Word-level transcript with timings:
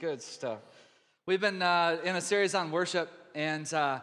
Good 0.00 0.22
stuff. 0.22 0.60
We've 1.26 1.40
been 1.40 1.60
uh, 1.60 1.98
in 2.04 2.14
a 2.14 2.20
series 2.20 2.54
on 2.54 2.70
worship, 2.70 3.10
and 3.34 3.74
uh, 3.74 3.98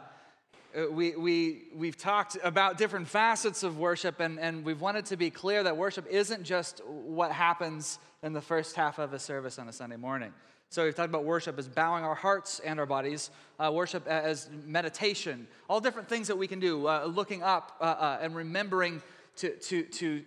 we, 0.91 1.15
we, 1.15 1.69
we've 1.73 1.95
talked 1.95 2.37
about 2.43 2.77
different 2.77 3.07
facets 3.07 3.63
of 3.63 3.77
worship, 3.77 4.19
and, 4.19 4.37
and 4.37 4.65
we've 4.65 4.81
wanted 4.81 5.05
to 5.05 5.15
be 5.15 5.29
clear 5.29 5.63
that 5.63 5.77
worship 5.77 6.05
isn't 6.07 6.43
just 6.43 6.85
what 6.85 7.31
happens 7.31 7.97
in 8.23 8.33
the 8.33 8.41
first 8.41 8.75
half 8.75 8.99
of 8.99 9.13
a 9.13 9.19
service 9.19 9.57
on 9.57 9.69
a 9.69 9.71
Sunday 9.71 9.95
morning. 9.95 10.33
So 10.67 10.83
we've 10.83 10.93
talked 10.93 11.07
about 11.07 11.23
worship 11.23 11.57
as 11.57 11.69
bowing 11.69 12.03
our 12.03 12.13
hearts 12.13 12.59
and 12.59 12.77
our 12.77 12.85
bodies, 12.85 13.29
uh, 13.57 13.71
worship 13.73 14.05
as 14.05 14.49
meditation, 14.65 15.47
all 15.69 15.79
different 15.79 16.09
things 16.09 16.27
that 16.27 16.37
we 16.37 16.45
can 16.45 16.59
do, 16.59 16.89
uh, 16.89 17.05
looking 17.05 17.41
up 17.41 17.77
uh, 17.79 17.83
uh, 17.83 18.17
and 18.21 18.35
remembering 18.35 19.01
to, 19.37 19.51
to, 19.59 19.83
to 19.83 20.23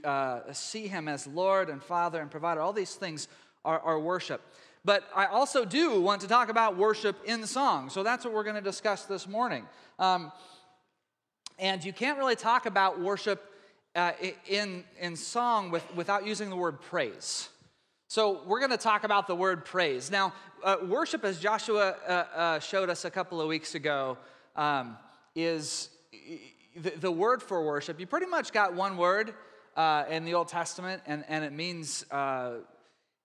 see 0.53 0.89
Him 0.89 1.09
as 1.09 1.27
Lord 1.27 1.69
and 1.69 1.83
Father 1.83 2.23
and 2.23 2.31
Provider. 2.31 2.63
All 2.63 2.73
these 2.73 2.95
things 2.95 3.29
are, 3.67 3.81
are 3.81 4.01
worship. 4.01 4.41
But 4.89 5.05
I 5.15 5.27
also 5.27 5.67
do 5.67 6.01
want 6.01 6.23
to 6.23 6.29
talk 6.29 6.49
about 6.49 6.79
worship 6.79 7.19
in 7.27 7.47
song. 7.47 7.91
So 7.91 8.03
that's 8.03 8.25
what 8.25 8.33
we're 8.33 8.43
going 8.43 8.57
to 8.57 8.63
discuss 8.63 9.05
this 9.05 9.29
morning. 9.29 9.67
Um, 9.99 10.33
and 11.59 11.85
you 11.85 11.93
can't 11.93 12.17
really 12.17 12.37
talk 12.37 12.65
about 12.65 12.99
worship 12.99 13.53
uh, 13.95 14.13
in, 14.47 14.85
in 14.99 15.15
song 15.15 15.71
with, 15.71 15.85
without 15.95 16.27
using 16.27 16.49
the 16.49 16.57
word 16.57 16.81
praise. 16.81 17.51
So 18.07 18.41
we're 18.47 18.61
going 18.61 18.71
to 18.71 18.79
talk 18.79 19.05
about 19.05 19.27
the 19.27 19.35
word 19.35 19.67
praise. 19.67 20.11
Now, 20.11 20.33
uh, 20.65 20.77
worship, 20.89 21.23
as 21.23 21.39
Joshua 21.39 21.95
uh, 22.09 22.11
uh 22.11 22.59
showed 22.59 22.89
us 22.89 23.05
a 23.05 23.11
couple 23.11 23.43
of 23.43 23.49
weeks 23.49 23.75
ago, 23.75 24.17
um, 24.57 24.97
is 25.35 25.91
the, 26.75 26.95
the, 26.99 27.13
word 27.13 27.43
for 27.43 27.63
worship. 27.63 28.01
You 28.01 28.07
pretty 28.07 28.25
much 28.25 28.55
got 28.55 28.73
one 28.73 28.97
word 28.97 29.35
uh, 29.77 30.05
in 30.09 30.25
the 30.25 30.33
Old 30.33 30.49
Testament, 30.49 31.03
and, 31.05 31.27
and 31.29 31.45
it 31.45 31.53
means 31.53 32.07
uh, 32.11 32.53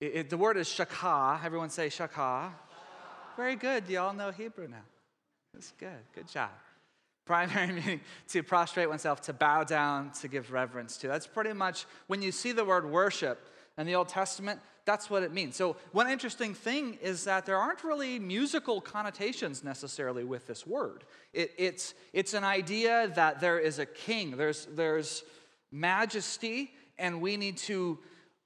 it, 0.03 0.16
it, 0.16 0.30
the 0.30 0.38
word 0.38 0.57
is 0.57 0.67
shakah. 0.67 1.43
Everyone 1.45 1.70
say 1.70 1.88
shakah. 1.88 2.52
Very 3.38 3.55
good. 3.55 3.88
You 3.88 3.99
all 3.99 4.13
know 4.13 4.31
Hebrew 4.31 4.67
now. 4.67 4.84
That's 5.53 5.71
good. 5.80 5.89
Good 6.13 6.27
job. 6.27 6.50
Primary 7.25 7.67
meaning 7.73 8.02
to 8.27 8.44
prostrate 8.44 8.89
oneself, 8.89 9.22
to 9.22 9.33
bow 9.33 9.64
down, 9.64 10.11
to 10.19 10.27
give 10.27 10.52
reverence 10.52 10.97
to. 10.97 11.08
That's 11.08 11.25
pretty 11.25 11.53
much 11.53 11.86
when 12.08 12.22
you 12.22 12.33
see 12.33 12.52
the 12.52 12.66
word 12.66 12.89
worship 12.89 13.47
in 13.77 13.88
the 13.88 13.95
Old 13.95 14.09
Testament, 14.09 14.59
that's 14.86 15.09
what 15.09 15.23
it 15.23 15.31
means. 15.31 15.55
So, 15.55 15.77
one 15.94 16.09
interesting 16.09 16.53
thing 16.53 16.99
is 17.02 17.23
that 17.23 17.45
there 17.45 17.58
aren't 17.58 17.86
really 17.86 18.20
musical 18.20 18.81
connotations 18.81 19.64
necessarily 19.64 20.25
with 20.25 20.45
this 20.47 20.67
word. 20.67 21.05
It, 21.31 21.52
it's, 21.58 21.94
it's 22.11 22.33
an 22.33 22.44
idea 22.44 23.09
that 23.16 23.39
there 23.39 23.58
is 23.58 23.80
a 23.80 23.86
king, 23.86 24.36
there's, 24.36 24.66
there's 24.66 25.23
majesty, 25.72 26.73
and 26.99 27.22
we 27.22 27.38
need 27.38 27.55
to 27.59 27.97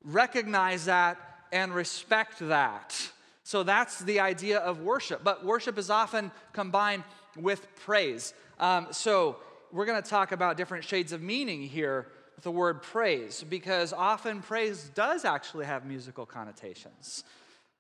recognize 0.04 0.86
that 0.86 1.18
and 1.52 1.74
respect 1.74 2.40
that. 2.40 3.12
So 3.44 3.64
that's 3.64 4.00
the 4.00 4.20
idea 4.20 4.60
of 4.60 4.82
worship. 4.82 5.24
But 5.24 5.46
worship 5.46 5.78
is 5.78 5.90
often 5.90 6.32
combined 6.54 7.04
with 7.36 7.68
praise. 7.78 8.34
Um, 8.60 8.88
so 8.92 9.38
we're 9.72 9.86
going 9.86 10.02
to 10.02 10.10
talk 10.10 10.32
about 10.32 10.58
different 10.58 10.84
shades 10.84 11.12
of 11.12 11.22
meaning 11.22 11.62
here 11.62 12.08
with 12.36 12.44
the 12.44 12.52
word 12.52 12.84
praise, 12.84 13.44
because 13.50 13.94
often 13.94 14.42
praise 14.42 14.92
does 14.94 15.26
actually 15.26 15.66
have 15.66 15.86
musical 15.86 16.26
connotations. 16.26 17.24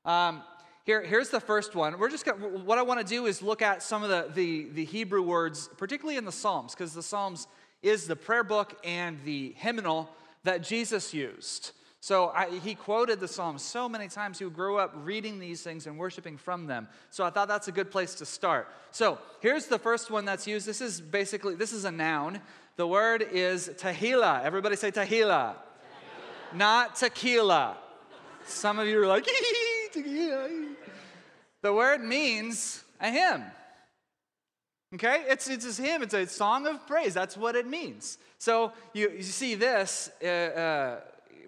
Um, 0.04 0.42
here, 0.84 1.04
here's 1.04 1.30
the 1.30 1.40
first 1.40 1.76
one. 1.76 2.00
We're 2.00 2.10
just 2.10 2.26
gonna, 2.26 2.48
what 2.48 2.78
I 2.78 2.82
want 2.82 3.00
to 3.00 3.06
do 3.06 3.26
is 3.26 3.42
look 3.42 3.62
at 3.62 3.84
some 3.84 4.04
of 4.04 4.10
the, 4.10 4.32
the, 4.34 4.70
the 4.73 4.86
Hebrew 4.86 5.22
words, 5.22 5.70
particularly 5.78 6.18
in 6.18 6.26
the 6.26 6.32
Psalms, 6.32 6.73
because 6.73 6.94
the 6.94 7.04
Psalms 7.04 7.48
is 7.84 8.08
the 8.08 8.16
prayer 8.16 8.44
book 8.44 8.80
and 8.84 9.20
the 9.26 9.54
hymnal 9.58 10.10
that 10.44 10.64
Jesus 10.64 11.14
used. 11.14 11.72
So 12.00 12.30
I, 12.30 12.59
he 12.59 12.76
quoted 12.76 13.20
the 13.20 13.28
Psalms 13.28 13.64
so 13.64 13.90
many 13.90 14.08
times. 14.08 14.40
He 14.40 14.50
grew 14.50 14.78
up 14.78 14.94
reading 15.03 15.40
these 15.40 15.62
things 15.62 15.88
and 15.88 15.98
worshiping 15.98 16.38
from 16.38 16.67
them. 16.67 16.88
So 17.09 17.23
I 17.23 17.30
thought 17.30 17.48
that's 17.48 17.67
a 17.67 17.72
good 17.72 17.92
place 17.92 18.16
to 18.16 18.26
start. 18.26 18.67
So 18.92 19.17
here's 19.42 19.66
the 19.66 19.80
first 19.80 20.12
one 20.12 20.23
that's 20.26 20.48
used. 20.48 20.67
This 20.67 20.81
is 20.81 21.02
basically 21.02 21.56
this 21.56 21.73
is 21.73 21.86
a 21.86 21.92
noun. 21.92 22.39
The 22.76 22.88
word 22.88 23.28
is 23.31 23.70
tahila. 23.70 24.44
Everybody 24.44 24.76
say 24.76 24.92
tahila. 24.92 25.08
tahila. 25.10 25.55
Not 26.54 26.95
tequila. 26.95 27.77
Some 28.45 28.80
of 28.80 28.88
you 28.88 29.02
are 29.02 29.08
like 29.08 29.27
tequila. 29.92 30.49
The 31.64 31.73
word 31.73 32.02
means 32.02 32.83
a 33.02 33.10
hymn. 33.10 33.43
Okay? 34.93 35.26
It's, 35.27 35.49
it's 35.49 35.80
a 35.80 35.82
hymn, 35.82 36.04
it's 36.04 36.14
a 36.14 36.26
song 36.27 36.66
of 36.67 36.86
praise. 36.88 37.14
That's 37.14 37.36
what 37.36 37.55
it 37.55 37.67
means. 37.67 38.17
So 38.38 38.72
you, 38.93 39.11
you 39.11 39.23
see 39.23 39.55
this. 39.55 40.10
Uh, 40.23 40.27
uh, 40.27 40.99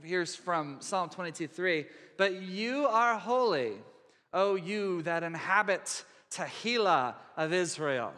here's 0.03 0.35
from 0.35 0.77
Psalm 0.79 1.09
22 1.09 1.47
3. 1.47 1.85
But 2.17 2.41
you 2.41 2.85
are 2.87 3.17
holy, 3.17 3.73
O 4.33 4.55
you 4.55 5.01
that 5.03 5.23
inhabit 5.23 6.03
Tahila 6.31 7.15
of 7.37 7.53
Israel. 7.53 8.13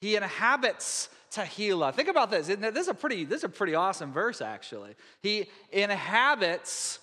He 0.00 0.16
inhabits 0.16 1.08
Tahila. 1.32 1.94
Think 1.94 2.08
about 2.08 2.30
this. 2.30 2.46
This 2.46 2.76
is 2.76 2.88
a 2.88 2.94
pretty, 2.94 3.24
this 3.24 3.38
is 3.38 3.44
a 3.44 3.48
pretty 3.48 3.74
awesome 3.74 4.12
verse, 4.12 4.40
actually. 4.40 4.94
He 5.22 5.46
inhabits 5.72 6.98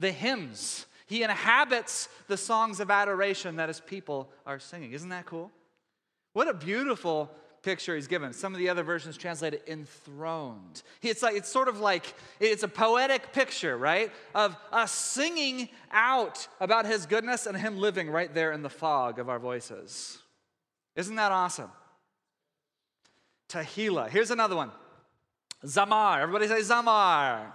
the 0.00 0.10
hymns. 0.10 0.86
He 1.06 1.22
inhabits 1.22 2.08
the 2.28 2.36
songs 2.36 2.80
of 2.80 2.90
adoration 2.90 3.56
that 3.56 3.68
his 3.68 3.80
people 3.80 4.30
are 4.46 4.58
singing. 4.58 4.92
Isn't 4.92 5.10
that 5.10 5.26
cool? 5.26 5.50
What 6.32 6.48
a 6.48 6.54
beautiful 6.54 7.30
picture 7.64 7.94
he's 7.94 8.06
given. 8.06 8.32
Some 8.32 8.52
of 8.52 8.58
the 8.58 8.68
other 8.68 8.82
versions 8.82 9.16
translate 9.16 9.54
it 9.54 9.64
enthroned. 9.66 10.82
It's 11.02 11.22
like 11.22 11.34
it's 11.34 11.48
sort 11.48 11.68
of 11.68 11.80
like 11.80 12.14
it's 12.38 12.62
a 12.62 12.68
poetic 12.68 13.32
picture, 13.32 13.76
right? 13.76 14.12
Of 14.34 14.56
us 14.70 14.92
singing 14.92 15.68
out 15.90 16.46
about 16.60 16.86
his 16.86 17.06
goodness 17.06 17.46
and 17.46 17.56
him 17.56 17.78
living 17.78 18.10
right 18.10 18.32
there 18.32 18.52
in 18.52 18.62
the 18.62 18.70
fog 18.70 19.18
of 19.18 19.28
our 19.28 19.38
voices. 19.38 20.18
Isn't 20.94 21.16
that 21.16 21.32
awesome? 21.32 21.70
Tahila. 23.48 24.08
Here's 24.10 24.30
another 24.30 24.56
one. 24.56 24.70
Zamar. 25.64 26.20
Everybody 26.20 26.46
say 26.46 26.60
Zamar. 26.60 27.46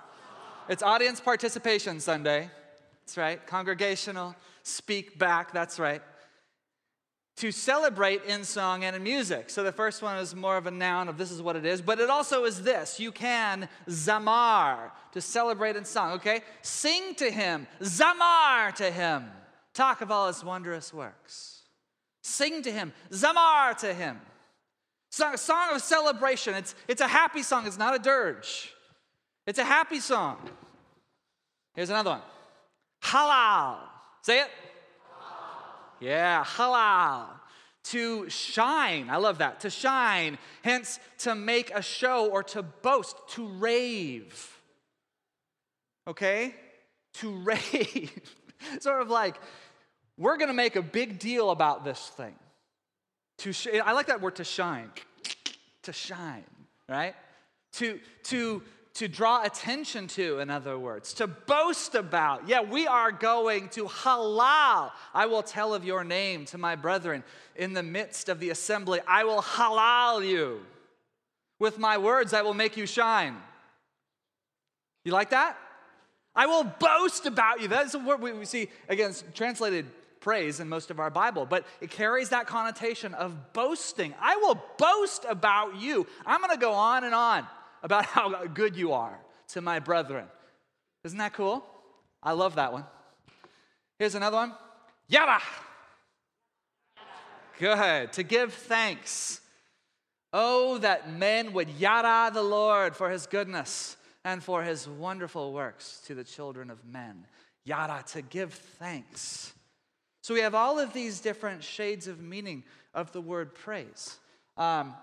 It's 0.67 0.83
audience 0.83 1.19
participation 1.19 1.99
Sunday. 1.99 2.49
That's 3.01 3.17
right. 3.17 3.45
Congregational, 3.47 4.35
speak 4.63 5.17
back. 5.17 5.53
That's 5.53 5.79
right 5.79 6.01
to 7.39 7.53
celebrate 7.53 8.25
in 8.25 8.43
song 8.43 8.83
and 8.83 8.97
in 8.97 9.01
music. 9.01 9.49
So 9.49 9.63
the 9.63 9.71
first 9.71 10.01
one 10.01 10.17
is 10.17 10.35
more 10.35 10.57
of 10.57 10.67
a 10.67 10.71
noun 10.71 11.07
of 11.07 11.17
this 11.17 11.31
is 11.31 11.41
what 11.41 11.55
it 11.55 11.65
is, 11.65 11.81
but 11.81 11.97
it 11.99 12.09
also 12.09 12.43
is 12.43 12.63
this. 12.63 12.99
You 12.99 13.13
can 13.13 13.69
zamar, 13.87 14.91
to 15.13 15.21
celebrate 15.21 15.77
in 15.77 15.85
song, 15.85 16.11
okay? 16.13 16.41
Sing 16.61 17.15
to 17.15 17.31
him, 17.31 17.65
zamar 17.81 18.75
to 18.75 18.91
him. 18.91 19.25
Talk 19.73 20.01
of 20.01 20.11
all 20.11 20.27
his 20.27 20.43
wondrous 20.43 20.93
works. 20.93 21.61
Sing 22.21 22.61
to 22.63 22.71
him, 22.71 22.91
zamar 23.09 23.77
to 23.77 23.93
him. 23.93 24.19
Song, 25.09 25.37
song 25.37 25.69
of 25.73 25.81
celebration. 25.81 26.55
It's, 26.55 26.75
it's 26.89 27.01
a 27.01 27.07
happy 27.07 27.41
song, 27.41 27.65
it's 27.65 27.77
not 27.77 27.95
a 27.95 27.99
dirge. 27.99 28.73
It's 29.47 29.59
a 29.59 29.63
happy 29.63 30.01
song. 30.01 30.37
Here's 31.73 31.89
another 31.89 32.09
one. 32.09 32.21
Halal. 33.01 33.77
Say 34.23 34.41
it. 34.41 34.49
Yeah, 35.99 36.43
halal. 36.43 37.27
To 37.85 38.29
shine. 38.29 39.09
I 39.09 39.17
love 39.17 39.39
that. 39.39 39.61
To 39.61 39.69
shine. 39.69 40.37
Hence, 40.63 40.99
to 41.19 41.33
make 41.33 41.71
a 41.71 41.81
show 41.81 42.29
or 42.29 42.43
to 42.43 42.61
boast, 42.61 43.15
to 43.29 43.47
rave. 43.47 44.61
Okay? 46.07 46.53
To 47.15 47.31
rave. 47.43 48.11
sort 48.79 49.01
of 49.01 49.09
like, 49.09 49.35
we're 50.17 50.37
going 50.37 50.49
to 50.49 50.53
make 50.53 50.75
a 50.75 50.81
big 50.81 51.19
deal 51.19 51.49
about 51.49 51.83
this 51.85 52.09
thing. 52.09 52.35
To 53.39 53.53
sh- 53.53 53.67
I 53.83 53.93
like 53.93 54.07
that 54.07 54.21
word 54.21 54.35
to 54.35 54.43
shine. 54.43 54.91
to 55.83 55.93
shine, 55.93 56.43
right? 56.89 57.15
To, 57.73 57.99
to 58.23 58.61
to 58.95 59.07
draw 59.07 59.43
attention 59.43 60.07
to, 60.07 60.39
in 60.39 60.49
other 60.49 60.77
words, 60.77 61.13
to 61.13 61.27
boast 61.27 61.95
about. 61.95 62.47
Yeah, 62.47 62.61
we 62.61 62.87
are 62.87 63.11
going 63.11 63.69
to 63.69 63.85
halal. 63.85 64.91
I 65.13 65.25
will 65.27 65.43
tell 65.43 65.73
of 65.73 65.85
your 65.85 66.03
name 66.03 66.45
to 66.45 66.57
my 66.57 66.75
brethren 66.75 67.23
in 67.55 67.73
the 67.73 67.83
midst 67.83 68.29
of 68.29 68.39
the 68.39 68.49
assembly. 68.49 68.99
I 69.07 69.23
will 69.23 69.41
halal 69.41 70.27
you. 70.27 70.61
With 71.59 71.77
my 71.77 71.97
words, 71.97 72.33
I 72.33 72.41
will 72.41 72.53
make 72.53 72.77
you 72.77 72.85
shine. 72.85 73.35
You 75.03 75.11
like 75.11 75.29
that? 75.31 75.57
I 76.35 76.45
will 76.45 76.63
boast 76.63 77.25
about 77.25 77.61
you. 77.61 77.67
That's 77.67 77.93
a 77.93 77.99
word 77.99 78.21
we 78.21 78.45
see, 78.45 78.69
again, 78.87 79.13
translated 79.33 79.85
praise 80.19 80.59
in 80.59 80.67
most 80.67 80.91
of 80.91 80.99
our 80.99 81.09
Bible, 81.09 81.45
but 81.45 81.65
it 81.81 81.89
carries 81.89 82.29
that 82.29 82.47
connotation 82.47 83.13
of 83.13 83.53
boasting. 83.53 84.13
I 84.19 84.35
will 84.37 84.61
boast 84.77 85.25
about 85.27 85.79
you. 85.79 86.07
I'm 86.25 86.41
going 86.41 86.51
to 86.51 86.59
go 86.59 86.73
on 86.73 87.03
and 87.03 87.13
on 87.13 87.47
about 87.83 88.05
how 88.15 88.45
good 88.45 88.75
you 88.75 88.93
are 88.93 89.19
to 89.49 89.61
my 89.61 89.79
brethren. 89.79 90.25
Isn't 91.03 91.17
that 91.17 91.33
cool? 91.33 91.63
I 92.21 92.33
love 92.33 92.55
that 92.55 92.73
one. 92.73 92.85
Here's 93.97 94.15
another 94.15 94.37
one. 94.37 94.53
Yada. 95.07 95.39
Good. 97.57 98.13
To 98.13 98.23
give 98.23 98.53
thanks. 98.53 99.41
Oh, 100.31 100.77
that 100.79 101.11
men 101.11 101.53
would 101.53 101.69
yada 101.69 102.33
the 102.33 102.43
Lord 102.43 102.95
for 102.95 103.09
his 103.09 103.25
goodness 103.25 103.97
and 104.23 104.43
for 104.43 104.63
his 104.63 104.87
wonderful 104.87 105.53
works 105.53 106.01
to 106.05 106.13
the 106.13 106.23
children 106.23 106.69
of 106.69 106.85
men. 106.85 107.25
Yada, 107.65 108.03
to 108.09 108.21
give 108.21 108.53
thanks. 108.53 109.53
So 110.21 110.33
we 110.33 110.41
have 110.41 110.55
all 110.55 110.79
of 110.79 110.93
these 110.93 111.19
different 111.19 111.63
shades 111.63 112.07
of 112.07 112.21
meaning 112.21 112.63
of 112.93 113.11
the 113.11 113.21
word 113.21 113.55
praise. 113.55 114.17
Um, 114.57 114.93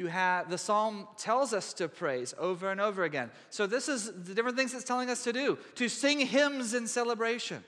you 0.00 0.08
have 0.08 0.50
the 0.50 0.58
psalm 0.58 1.06
tells 1.16 1.52
us 1.52 1.72
to 1.74 1.86
praise 1.86 2.34
over 2.38 2.70
and 2.70 2.80
over 2.80 3.04
again. 3.04 3.30
So 3.50 3.66
this 3.66 3.88
is 3.88 4.06
the 4.06 4.34
different 4.34 4.56
things 4.56 4.74
it's 4.74 4.82
telling 4.82 5.10
us 5.10 5.22
to 5.24 5.32
do: 5.32 5.58
to 5.76 5.88
sing 5.88 6.18
hymns 6.18 6.74
in 6.74 6.88
celebration, 6.88 7.62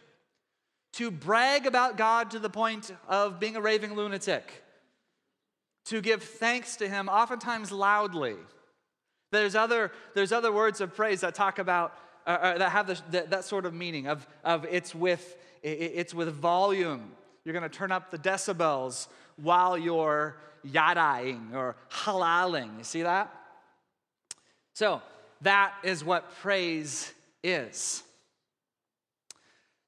to 0.95 1.11
brag 1.11 1.67
about 1.67 1.97
God 1.97 2.33
to 2.33 2.41
the 2.41 2.51
point 2.51 2.91
of 3.07 3.39
being 3.39 3.55
a 3.55 3.61
raving 3.61 3.95
lunatic, 3.95 4.65
to 5.85 6.01
give 6.01 6.23
thanks 6.23 6.77
to 6.77 6.89
Him, 6.89 7.09
oftentimes 7.09 7.71
loudly. 7.71 8.37
There's 9.31 9.55
other, 9.55 9.93
there's 10.15 10.33
other 10.33 10.53
words 10.53 10.81
of 10.81 10.95
praise 10.95 11.23
that 11.23 11.35
talk 11.35 11.59
about, 11.59 11.95
uh, 12.27 12.31
uh, 12.31 12.59
that 12.59 12.71
have 12.71 13.03
that 13.13 13.45
sort 13.45 13.65
of 13.65 13.73
meaning 13.73 14.07
of, 14.07 14.27
of 14.45 14.67
it's, 14.67 14.95
with, 14.95 15.37
it's 15.63 16.13
with 16.13 16.29
volume. 16.29 17.13
You're 17.45 17.55
going 17.55 17.69
to 17.69 17.71
turn 17.71 17.93
up 17.93 18.11
the 18.11 18.19
decibels 18.19 19.09
while 19.37 19.79
you're 19.79 20.37
yadaing 20.67 21.55
or 21.55 21.77
halaling. 21.91 22.79
You 22.79 22.85
see 22.85 23.03
that? 23.03 23.33
So, 24.75 25.03
that 25.43 25.75
is 25.83 26.05
what 26.05 26.35
praise 26.37 27.13
is. 27.43 28.03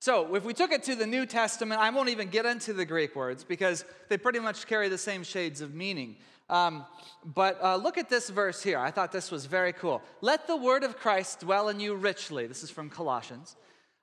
So, 0.00 0.34
if 0.34 0.44
we 0.44 0.52
took 0.52 0.72
it 0.72 0.82
to 0.84 0.94
the 0.94 1.06
New 1.06 1.24
Testament, 1.24 1.80
I 1.80 1.88
won't 1.90 2.10
even 2.10 2.28
get 2.28 2.44
into 2.44 2.74
the 2.74 2.84
Greek 2.84 3.16
words 3.16 3.42
because 3.42 3.84
they 4.08 4.18
pretty 4.18 4.38
much 4.38 4.66
carry 4.66 4.88
the 4.88 4.98
same 4.98 5.22
shades 5.22 5.60
of 5.62 5.74
meaning. 5.74 6.16
Um, 6.50 6.84
but 7.24 7.58
uh, 7.62 7.76
look 7.76 7.96
at 7.96 8.10
this 8.10 8.28
verse 8.28 8.62
here. 8.62 8.78
I 8.78 8.90
thought 8.90 9.12
this 9.12 9.30
was 9.30 9.46
very 9.46 9.72
cool. 9.72 10.02
Let 10.20 10.46
the 10.46 10.56
word 10.56 10.84
of 10.84 10.98
Christ 10.98 11.40
dwell 11.40 11.70
in 11.70 11.80
you 11.80 11.94
richly. 11.94 12.46
This 12.46 12.62
is 12.62 12.70
from 12.70 12.90
Colossians. 12.90 13.56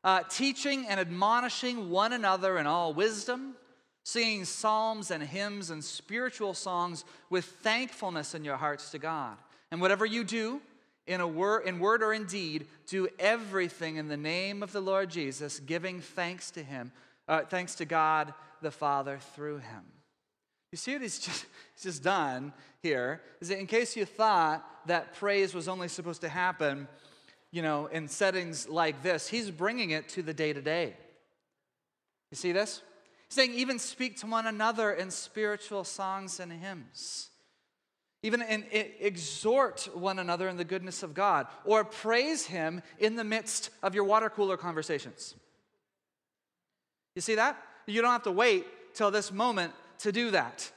Uh, 0.03 0.23
teaching 0.27 0.87
and 0.89 0.99
admonishing 0.99 1.91
one 1.91 2.13
another 2.13 2.57
in 2.57 2.65
all 2.65 2.93
wisdom, 2.95 3.55
singing 4.03 4.45
psalms 4.45 5.11
and 5.11 5.23
hymns 5.23 5.69
and 5.69 5.83
spiritual 5.83 6.53
songs 6.53 7.05
with 7.29 7.45
thankfulness 7.45 8.33
in 8.33 8.43
your 8.43 8.57
hearts 8.57 8.91
to 8.91 8.99
God. 8.99 9.37
And 9.71 9.79
whatever 9.79 10.05
you 10.05 10.23
do, 10.23 10.61
in 11.07 11.19
a 11.19 11.27
word 11.27 11.65
in 11.65 11.79
word 11.79 12.03
or 12.03 12.13
in 12.13 12.25
deed 12.25 12.67
do 12.85 13.07
everything 13.17 13.95
in 13.95 14.07
the 14.07 14.15
name 14.15 14.61
of 14.61 14.71
the 14.71 14.79
lord 14.79 15.09
jesus 15.09 15.59
giving 15.59 15.99
thanks 15.99 16.51
to 16.51 16.61
him 16.61 16.91
uh, 17.27 17.41
thanks 17.41 17.73
to 17.73 17.85
god 17.85 18.31
the 18.61 18.71
father 18.71 19.19
through 19.35 19.57
him. 19.57 19.83
You 20.71 20.77
see 20.77 20.93
what 20.93 21.01
he's 21.01 21.19
just, 21.25 21.45
he's 21.75 21.83
just 21.83 22.03
done 22.03 22.53
here? 22.81 23.21
Is 23.41 23.49
that 23.49 23.59
in 23.59 23.67
case 23.67 23.95
you 23.95 24.05
thought 24.05 24.65
that 24.87 25.13
praise 25.15 25.53
was 25.53 25.67
only 25.67 25.87
supposed 25.87 26.21
to 26.21 26.29
happen 26.29 26.87
you 27.51 27.61
know 27.61 27.87
in 27.87 28.07
settings 28.07 28.67
like 28.67 29.03
this 29.03 29.27
he's 29.27 29.51
bringing 29.51 29.91
it 29.91 30.07
to 30.09 30.23
the 30.23 30.33
day 30.33 30.53
to 30.53 30.61
day 30.61 30.95
you 32.31 32.35
see 32.35 32.51
this 32.51 32.81
saying 33.31 33.53
even 33.53 33.79
speak 33.79 34.17
to 34.17 34.27
one 34.27 34.45
another 34.45 34.91
in 34.91 35.09
spiritual 35.09 35.83
songs 35.83 36.39
and 36.39 36.51
hymns 36.51 37.31
even 38.23 38.41
in, 38.41 38.63
in, 38.71 38.87
exhort 38.99 39.89
one 39.93 40.19
another 40.19 40.47
in 40.47 40.57
the 40.57 40.63
goodness 40.63 41.03
of 41.03 41.13
God, 41.13 41.47
or 41.65 41.83
praise 41.83 42.45
Him 42.45 42.81
in 42.99 43.15
the 43.15 43.23
midst 43.23 43.71
of 43.81 43.95
your 43.95 44.03
water 44.03 44.29
cooler 44.29 44.57
conversations. 44.57 45.35
You 47.15 47.21
see 47.21 47.35
that? 47.35 47.57
You 47.87 48.01
don't 48.01 48.11
have 48.11 48.23
to 48.23 48.31
wait 48.31 48.65
till 48.93 49.11
this 49.11 49.31
moment 49.31 49.73
to 49.99 50.11
do 50.11 50.31
that. 50.31 50.71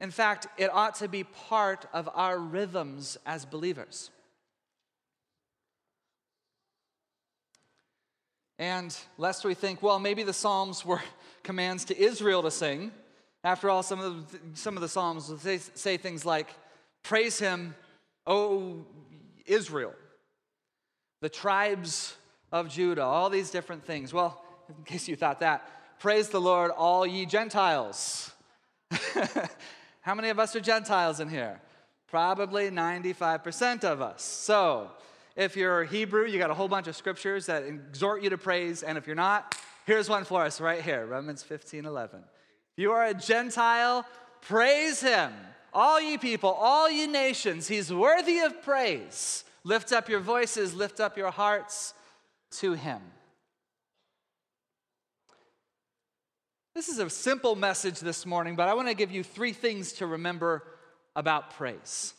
In 0.00 0.10
fact, 0.10 0.46
it 0.56 0.70
ought 0.72 0.96
to 0.96 1.08
be 1.08 1.24
part 1.24 1.86
of 1.92 2.08
our 2.14 2.38
rhythms 2.38 3.16
as 3.26 3.44
believers. 3.44 4.10
And 8.58 8.96
lest 9.18 9.44
we 9.44 9.54
think, 9.54 9.82
well, 9.82 9.98
maybe 9.98 10.22
the 10.22 10.32
Psalms 10.32 10.84
were 10.84 11.02
commands 11.44 11.84
to 11.84 11.98
Israel 11.98 12.42
to 12.42 12.50
sing, 12.50 12.90
after 13.44 13.70
all, 13.70 13.82
some 13.82 14.00
of 14.00 14.32
the, 14.32 14.38
some 14.54 14.74
of 14.76 14.80
the 14.80 14.88
Psalms 14.88 15.30
say, 15.40 15.58
say 15.58 15.96
things 15.96 16.24
like, 16.24 16.48
Praise 17.02 17.38
him, 17.38 17.74
O 18.26 18.86
Israel, 19.44 19.94
the 21.20 21.28
tribes 21.28 22.16
of 22.50 22.70
Judah, 22.70 23.02
all 23.02 23.28
these 23.28 23.50
different 23.50 23.84
things. 23.84 24.14
Well, 24.14 24.42
in 24.68 24.84
case 24.84 25.06
you 25.06 25.14
thought 25.14 25.40
that, 25.40 25.68
praise 25.98 26.30
the 26.30 26.40
Lord, 26.40 26.70
all 26.70 27.06
ye 27.06 27.26
Gentiles. 27.26 28.32
How 30.00 30.14
many 30.14 30.30
of 30.30 30.38
us 30.38 30.56
are 30.56 30.60
Gentiles 30.60 31.20
in 31.20 31.28
here? 31.28 31.60
Probably 32.08 32.70
95% 32.70 33.84
of 33.84 34.00
us. 34.00 34.22
So, 34.22 34.90
if 35.36 35.56
you're 35.56 35.84
Hebrew, 35.84 36.26
you 36.26 36.38
got 36.38 36.50
a 36.50 36.54
whole 36.54 36.68
bunch 36.68 36.86
of 36.86 36.96
scriptures 36.96 37.46
that 37.46 37.64
exhort 37.64 38.22
you 38.22 38.30
to 38.30 38.38
praise. 38.38 38.82
And 38.82 38.96
if 38.96 39.06
you're 39.06 39.16
not, 39.16 39.56
here's 39.86 40.08
one 40.08 40.24
for 40.24 40.44
us 40.44 40.60
right 40.60 40.82
here 40.82 41.06
Romans 41.06 41.42
15 41.42 41.84
11. 41.84 42.20
If 42.20 42.82
you 42.82 42.92
are 42.92 43.06
a 43.06 43.14
Gentile, 43.14 44.04
praise 44.40 45.00
him. 45.00 45.32
All 45.72 46.00
ye 46.00 46.18
people, 46.18 46.50
all 46.50 46.90
ye 46.90 47.06
nations, 47.06 47.66
he's 47.66 47.92
worthy 47.92 48.38
of 48.40 48.62
praise. 48.62 49.44
Lift 49.64 49.92
up 49.92 50.08
your 50.08 50.20
voices, 50.20 50.74
lift 50.74 51.00
up 51.00 51.16
your 51.16 51.30
hearts 51.30 51.94
to 52.58 52.74
him. 52.74 53.00
This 56.74 56.88
is 56.88 56.98
a 56.98 57.08
simple 57.08 57.54
message 57.54 58.00
this 58.00 58.26
morning, 58.26 58.56
but 58.56 58.68
I 58.68 58.74
want 58.74 58.88
to 58.88 58.94
give 58.94 59.12
you 59.12 59.22
three 59.22 59.52
things 59.52 59.92
to 59.94 60.06
remember 60.06 60.64
about 61.14 61.52
praise. 61.52 62.14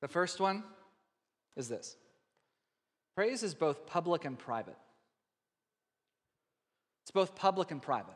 The 0.00 0.08
first 0.08 0.38
one 0.38 0.62
is 1.56 1.68
this 1.68 1.96
praise 3.18 3.42
is 3.42 3.52
both 3.52 3.84
public 3.84 4.24
and 4.24 4.38
private. 4.38 4.76
It's 7.02 7.10
both 7.10 7.34
public 7.34 7.72
and 7.72 7.82
private. 7.82 8.14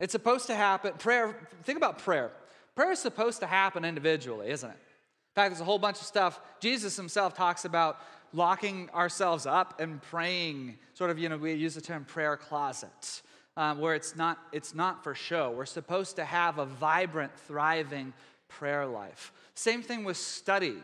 It's 0.00 0.12
supposed 0.12 0.46
to 0.46 0.54
happen. 0.54 0.94
Prayer, 0.94 1.36
think 1.64 1.76
about 1.76 1.98
prayer. 1.98 2.30
Prayer 2.74 2.92
is 2.92 2.98
supposed 2.98 3.40
to 3.40 3.46
happen 3.46 3.84
individually, 3.84 4.48
isn't 4.48 4.70
it? 4.70 4.72
In 4.72 5.34
fact, 5.34 5.50
there's 5.50 5.60
a 5.60 5.64
whole 5.64 5.78
bunch 5.78 6.00
of 6.00 6.06
stuff. 6.06 6.40
Jesus 6.58 6.96
himself 6.96 7.34
talks 7.34 7.66
about 7.66 7.98
locking 8.32 8.88
ourselves 8.94 9.44
up 9.44 9.78
and 9.78 10.00
praying, 10.00 10.78
sort 10.94 11.10
of, 11.10 11.18
you 11.18 11.28
know, 11.28 11.36
we 11.36 11.52
use 11.52 11.74
the 11.74 11.82
term 11.82 12.06
prayer 12.06 12.38
closet, 12.38 13.20
um, 13.58 13.78
where 13.78 13.94
it's 13.94 14.16
not, 14.16 14.38
it's 14.52 14.74
not 14.74 15.04
for 15.04 15.14
show. 15.14 15.50
We're 15.50 15.66
supposed 15.66 16.16
to 16.16 16.24
have 16.24 16.56
a 16.56 16.64
vibrant, 16.64 17.36
thriving 17.40 18.14
prayer 18.48 18.86
life. 18.86 19.34
Same 19.54 19.82
thing 19.82 20.02
with 20.02 20.16
study. 20.16 20.76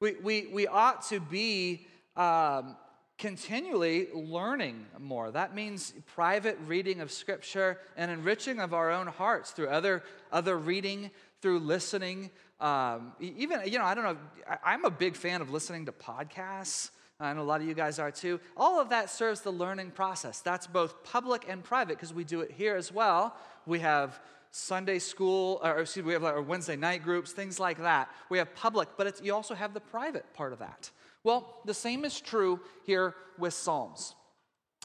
We, 0.00 0.14
we, 0.22 0.46
we 0.52 0.66
ought 0.66 1.02
to 1.08 1.20
be 1.20 1.86
um, 2.16 2.76
continually 3.18 4.08
learning 4.12 4.84
more. 4.98 5.30
That 5.30 5.54
means 5.54 5.94
private 6.14 6.58
reading 6.66 7.00
of 7.00 7.10
Scripture 7.10 7.78
and 7.96 8.10
enriching 8.10 8.60
of 8.60 8.74
our 8.74 8.90
own 8.90 9.06
hearts 9.06 9.52
through 9.52 9.68
other, 9.68 10.02
other 10.30 10.58
reading, 10.58 11.10
through 11.40 11.60
listening. 11.60 12.30
Um, 12.60 13.12
even, 13.20 13.60
you 13.66 13.78
know, 13.78 13.84
I 13.84 13.94
don't 13.94 14.04
know, 14.04 14.18
I'm 14.62 14.84
a 14.84 14.90
big 14.90 15.16
fan 15.16 15.40
of 15.40 15.50
listening 15.50 15.86
to 15.86 15.92
podcasts. 15.92 16.90
I 17.18 17.32
know 17.32 17.40
a 17.40 17.44
lot 17.44 17.62
of 17.62 17.66
you 17.66 17.72
guys 17.72 17.98
are 17.98 18.10
too. 18.10 18.38
All 18.54 18.78
of 18.78 18.90
that 18.90 19.08
serves 19.08 19.40
the 19.40 19.50
learning 19.50 19.92
process. 19.92 20.40
That's 20.40 20.66
both 20.66 21.02
public 21.02 21.46
and 21.48 21.64
private 21.64 21.96
because 21.96 22.12
we 22.12 22.24
do 22.24 22.42
it 22.42 22.50
here 22.50 22.76
as 22.76 22.92
well. 22.92 23.34
We 23.64 23.78
have 23.78 24.20
Sunday 24.50 24.98
school, 24.98 25.60
or 25.62 25.80
excuse 25.80 26.04
me, 26.04 26.08
we 26.08 26.12
have 26.14 26.24
our 26.24 26.42
Wednesday 26.42 26.76
night 26.76 27.02
groups, 27.02 27.32
things 27.32 27.60
like 27.60 27.78
that. 27.78 28.10
We 28.30 28.38
have 28.38 28.54
public, 28.54 28.88
but 28.96 29.24
you 29.24 29.34
also 29.34 29.54
have 29.54 29.74
the 29.74 29.80
private 29.80 30.32
part 30.34 30.52
of 30.52 30.60
that. 30.60 30.90
Well, 31.24 31.60
the 31.64 31.74
same 31.74 32.04
is 32.04 32.20
true 32.20 32.60
here 32.84 33.14
with 33.38 33.52
Psalms. 33.54 34.14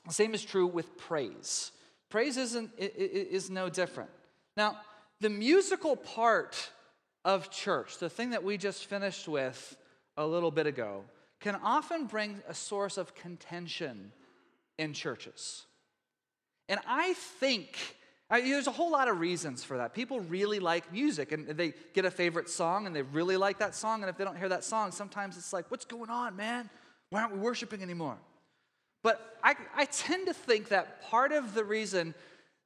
The 0.08 0.14
same 0.14 0.34
is 0.34 0.44
true 0.44 0.68
with 0.68 0.98
praise. 0.98 1.72
Praise 2.10 2.38
isn't, 2.38 2.72
is 2.78 3.50
no 3.50 3.70
different. 3.70 4.10
Now, 4.58 4.78
the 5.20 5.30
musical 5.30 5.96
part 5.96 6.72
of 7.24 7.52
church, 7.52 8.00
the 8.00 8.10
thing 8.10 8.32
that 8.32 8.44
we 8.44 8.58
just 8.58 8.88
finished 8.88 9.28
with 9.28 9.78
a 10.18 10.26
little 10.26 10.52
bit 10.52 10.68
ago, 10.68 11.04
can 11.40 11.56
often 11.64 12.06
bring 12.06 12.42
a 12.48 12.54
source 12.54 12.98
of 12.98 13.16
contention 13.16 14.12
in 14.78 14.94
churches. 14.94 15.66
And 16.68 16.80
I 16.88 17.14
think 17.14 17.78
I, 18.32 18.40
there's 18.40 18.68
a 18.68 18.72
whole 18.72 18.90
lot 18.90 19.10
of 19.10 19.20
reasons 19.20 19.62
for 19.62 19.78
that. 19.78 19.94
People 19.94 20.22
really 20.22 20.60
like 20.60 20.92
music 20.92 21.34
and 21.34 21.46
they 21.50 21.74
get 21.94 22.06
a 22.06 22.12
favorite 22.12 22.50
song 22.50 22.88
and 22.88 22.96
they 22.96 23.02
really 23.02 23.36
like 23.36 23.60
that 23.60 23.76
song. 23.76 24.02
And 24.02 24.10
if 24.10 24.18
they 24.18 24.24
don't 24.24 24.38
hear 24.38 24.48
that 24.50 24.64
song, 24.64 24.94
sometimes 24.94 25.38
it's 25.38 25.52
like, 25.52 25.70
what's 25.70 25.84
going 25.84 26.10
on, 26.10 26.38
man? 26.38 26.70
Why 27.10 27.22
aren't 27.22 27.34
we 27.34 27.40
worshiping 27.40 27.84
anymore? 27.84 28.18
But 29.04 29.38
I, 29.44 29.56
I 29.76 29.86
tend 29.86 30.28
to 30.28 30.34
think 30.34 30.70
that 30.70 31.04
part 31.10 31.34
of 31.34 31.54
the 31.54 31.66
reason 31.66 32.16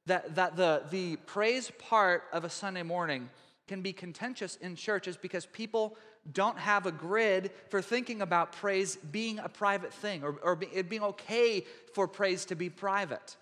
that, 0.06 0.36
that 0.36 0.54
the, 0.54 0.84
the 0.90 1.16
praise 1.16 1.72
part 1.78 2.22
of 2.32 2.44
a 2.44 2.50
Sunday 2.50 2.84
morning 2.84 3.28
can 3.66 3.82
be 3.82 3.92
contentious 3.92 4.54
in 4.56 4.76
church 4.76 5.08
is 5.08 5.16
because 5.16 5.46
people 5.46 5.96
don't 6.32 6.58
have 6.58 6.86
a 6.86 6.92
grid 6.92 7.50
for 7.70 7.82
thinking 7.82 8.22
about 8.22 8.52
praise 8.52 8.94
being 9.10 9.40
a 9.40 9.48
private 9.48 9.92
thing 9.92 10.22
or, 10.22 10.36
or 10.42 10.56
it 10.72 10.88
being 10.88 11.02
okay 11.02 11.64
for 11.92 12.06
praise 12.06 12.44
to 12.44 12.54
be 12.54 12.70
private. 12.70 13.36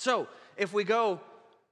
So 0.00 0.26
if 0.56 0.72
we 0.72 0.82
go 0.82 1.20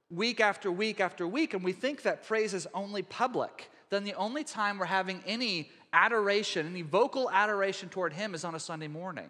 week 0.09 0.39
after 0.39 0.71
week 0.71 0.99
after 0.99 1.27
week, 1.27 1.53
and 1.53 1.63
we 1.63 1.73
think 1.73 2.03
that 2.03 2.25
praise 2.25 2.53
is 2.53 2.67
only 2.73 3.01
public, 3.01 3.69
then 3.89 4.03
the 4.03 4.13
only 4.15 4.43
time 4.43 4.77
we're 4.77 4.85
having 4.85 5.23
any 5.25 5.69
adoration, 5.93 6.67
any 6.67 6.81
vocal 6.81 7.29
adoration 7.31 7.89
toward 7.89 8.13
Him 8.13 8.33
is 8.33 8.43
on 8.43 8.55
a 8.55 8.59
Sunday 8.59 8.87
morning. 8.87 9.29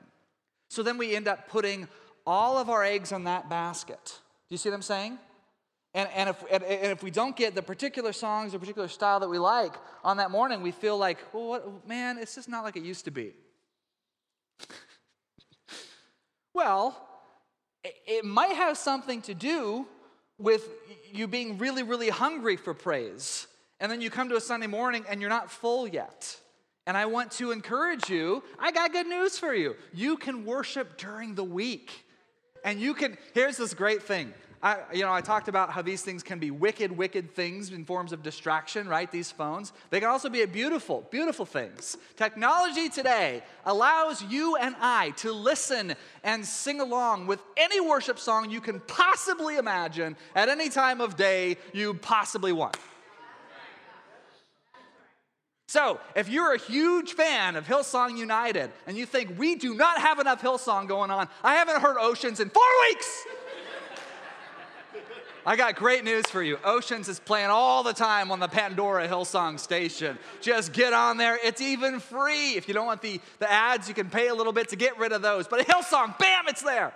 So 0.69 0.83
then 0.83 0.98
we 0.98 1.15
end 1.15 1.27
up 1.27 1.48
putting 1.48 1.88
all 2.25 2.57
of 2.57 2.69
our 2.69 2.83
eggs 2.83 3.12
in 3.12 3.24
that 3.24 3.50
basket. 3.50 4.00
Do 4.05 4.53
you 4.53 4.57
see 4.57 4.69
what 4.69 4.75
I'm 4.75 4.81
saying? 4.81 5.17
And, 5.93 6.07
and, 6.13 6.29
if, 6.29 6.43
and, 6.51 6.63
and 6.63 6.91
if 6.91 7.01
we 7.01 7.09
don't 7.09 7.36
get 7.36 7.55
the 7.55 7.63
particular 7.63 8.13
songs 8.13 8.53
or 8.53 8.59
particular 8.59 8.88
style 8.88 9.19
that 9.21 9.29
we 9.29 9.39
like 9.39 9.74
on 10.03 10.17
that 10.17 10.29
morning, 10.29 10.62
we 10.62 10.71
feel 10.71 10.98
like, 10.98 11.17
well, 11.33 11.48
what, 11.48 11.88
man, 11.88 12.19
it's 12.19 12.36
just 12.36 12.48
not 12.48 12.63
like 12.63 12.77
it 12.77 12.83
used 12.83 13.05
to 13.05 13.12
be. 13.12 13.33
well, 16.53 17.07
it, 17.83 17.95
it 18.05 18.25
might 18.25 18.55
have 18.55 18.77
something 18.77 19.21
to 19.24 19.33
do 19.33 19.88
with 20.39 20.69
you 21.12 21.27
being 21.27 21.58
really, 21.58 21.84
really 21.84 22.10
hungry 22.10 22.55
for 22.55 22.74
praise. 22.74 23.48
And 23.79 23.91
then 23.91 24.01
you 24.01 24.10
come 24.10 24.29
to 24.29 24.36
a 24.36 24.41
Sunday 24.41 24.67
morning 24.67 25.05
and 25.10 25.22
you're 25.22 25.29
not 25.29 25.51
full 25.51 25.88
yet. 25.88 26.38
And 26.88 26.98
I 26.98 27.05
want 27.05 27.31
to 27.34 27.51
encourage 27.51 28.10
you, 28.10 28.43
I 28.58 28.72
got 28.72 28.91
good 28.91 29.05
news 29.08 29.38
for 29.38 29.53
you. 29.53 29.75
You 29.93 30.17
can 30.17 30.46
worship 30.46 30.98
during 30.98 31.36
the 31.36 31.43
week. 31.43 32.05
And 32.65 32.79
you 32.79 32.93
can, 32.93 33.17
here's 33.34 33.58
this 33.58 33.74
great 33.74 34.01
thing. 34.01 34.34
I, 34.62 34.78
you 34.94 35.04
know, 35.04 35.13
I 35.13 35.22
talked 35.22 35.48
about 35.48 35.70
how 35.70 35.82
these 35.82 36.01
things 36.01 36.22
can 36.22 36.38
be 36.38 36.51
wicked, 36.51 36.92
wicked 36.92 37.34
things 37.34 37.72
in 37.72 37.86
forms 37.86 38.12
of 38.12 38.22
distraction, 38.22 38.89
right? 38.89 39.10
These 39.10 39.32
phones. 39.32 39.72
They 39.89 40.01
can 40.01 40.10
also 40.10 40.30
be 40.30 40.44
beautiful, 40.46 41.08
beautiful 41.10 41.46
things. 41.46 41.98
Technology 42.18 42.89
today 42.89 43.42
allows 43.66 44.22
you 44.22 44.58
and 44.58 44.75
I 44.82 45.12
to 45.18 45.32
listen 45.32 45.96
and 46.25 46.46
sing 46.46 46.82
along 46.82 47.28
with 47.28 47.42
any 47.56 47.80
worship 47.80 48.20
song 48.20 48.50
you 48.50 48.60
can 48.60 48.82
possibly 48.82 49.56
imagine 49.56 50.18
at 50.36 50.50
any 50.50 50.68
time 50.68 51.00
of 51.00 51.16
day 51.16 51.56
you 51.72 51.94
possibly 51.94 52.51
want. 52.51 52.78
So, 55.70 56.00
if 56.16 56.28
you're 56.30 56.56
a 56.56 56.58
huge 56.58 57.13
fan 57.13 57.56
of 57.56 57.68
Hillsong 57.68 58.18
United 58.18 58.72
and 58.88 58.98
you 58.98 59.06
think 59.06 59.38
we 59.38 59.54
do 59.54 59.75
not 59.75 60.01
have 60.01 60.18
enough 60.18 60.42
Hillsong 60.42 60.88
going 60.88 61.12
on, 61.12 61.30
I 61.44 61.54
haven't 61.54 61.80
heard 61.80 61.96
Oceans 62.00 62.39
in 62.39 62.50
four 62.50 62.63
weeks. 62.89 63.25
I 65.50 65.56
got 65.56 65.75
great 65.75 66.03
news 66.03 66.27
for 66.27 66.44
you. 66.44 66.60
Oceans 66.63 67.10
is 67.10 67.20
playing 67.20 67.50
all 67.50 67.82
the 67.82 67.91
time 67.91 68.29
on 68.29 68.39
the 68.39 68.48
Pandora 68.48 69.08
Hillsong 69.08 69.60
station. 69.60 70.20
Just 70.41 70.74
get 70.74 70.94
on 70.94 71.18
there. 71.18 71.39
It's 71.44 71.60
even 71.60 72.00
free. 72.00 72.51
If 72.51 72.68
you 72.68 72.75
don't 72.75 72.86
want 72.86 73.01
the, 73.01 73.20
the 73.39 73.51
ads, 73.51 73.88
you 73.88 73.96
can 73.96 74.12
pay 74.12 74.27
a 74.27 74.36
little 74.36 74.53
bit 74.53 74.70
to 74.70 74.75
get 74.75 75.00
rid 75.00 75.12
of 75.12 75.24
those. 75.24 75.48
But 75.48 75.65
Hillsong, 75.65 76.20
bam, 76.20 76.44
it's 76.48 76.62
there. 76.62 76.94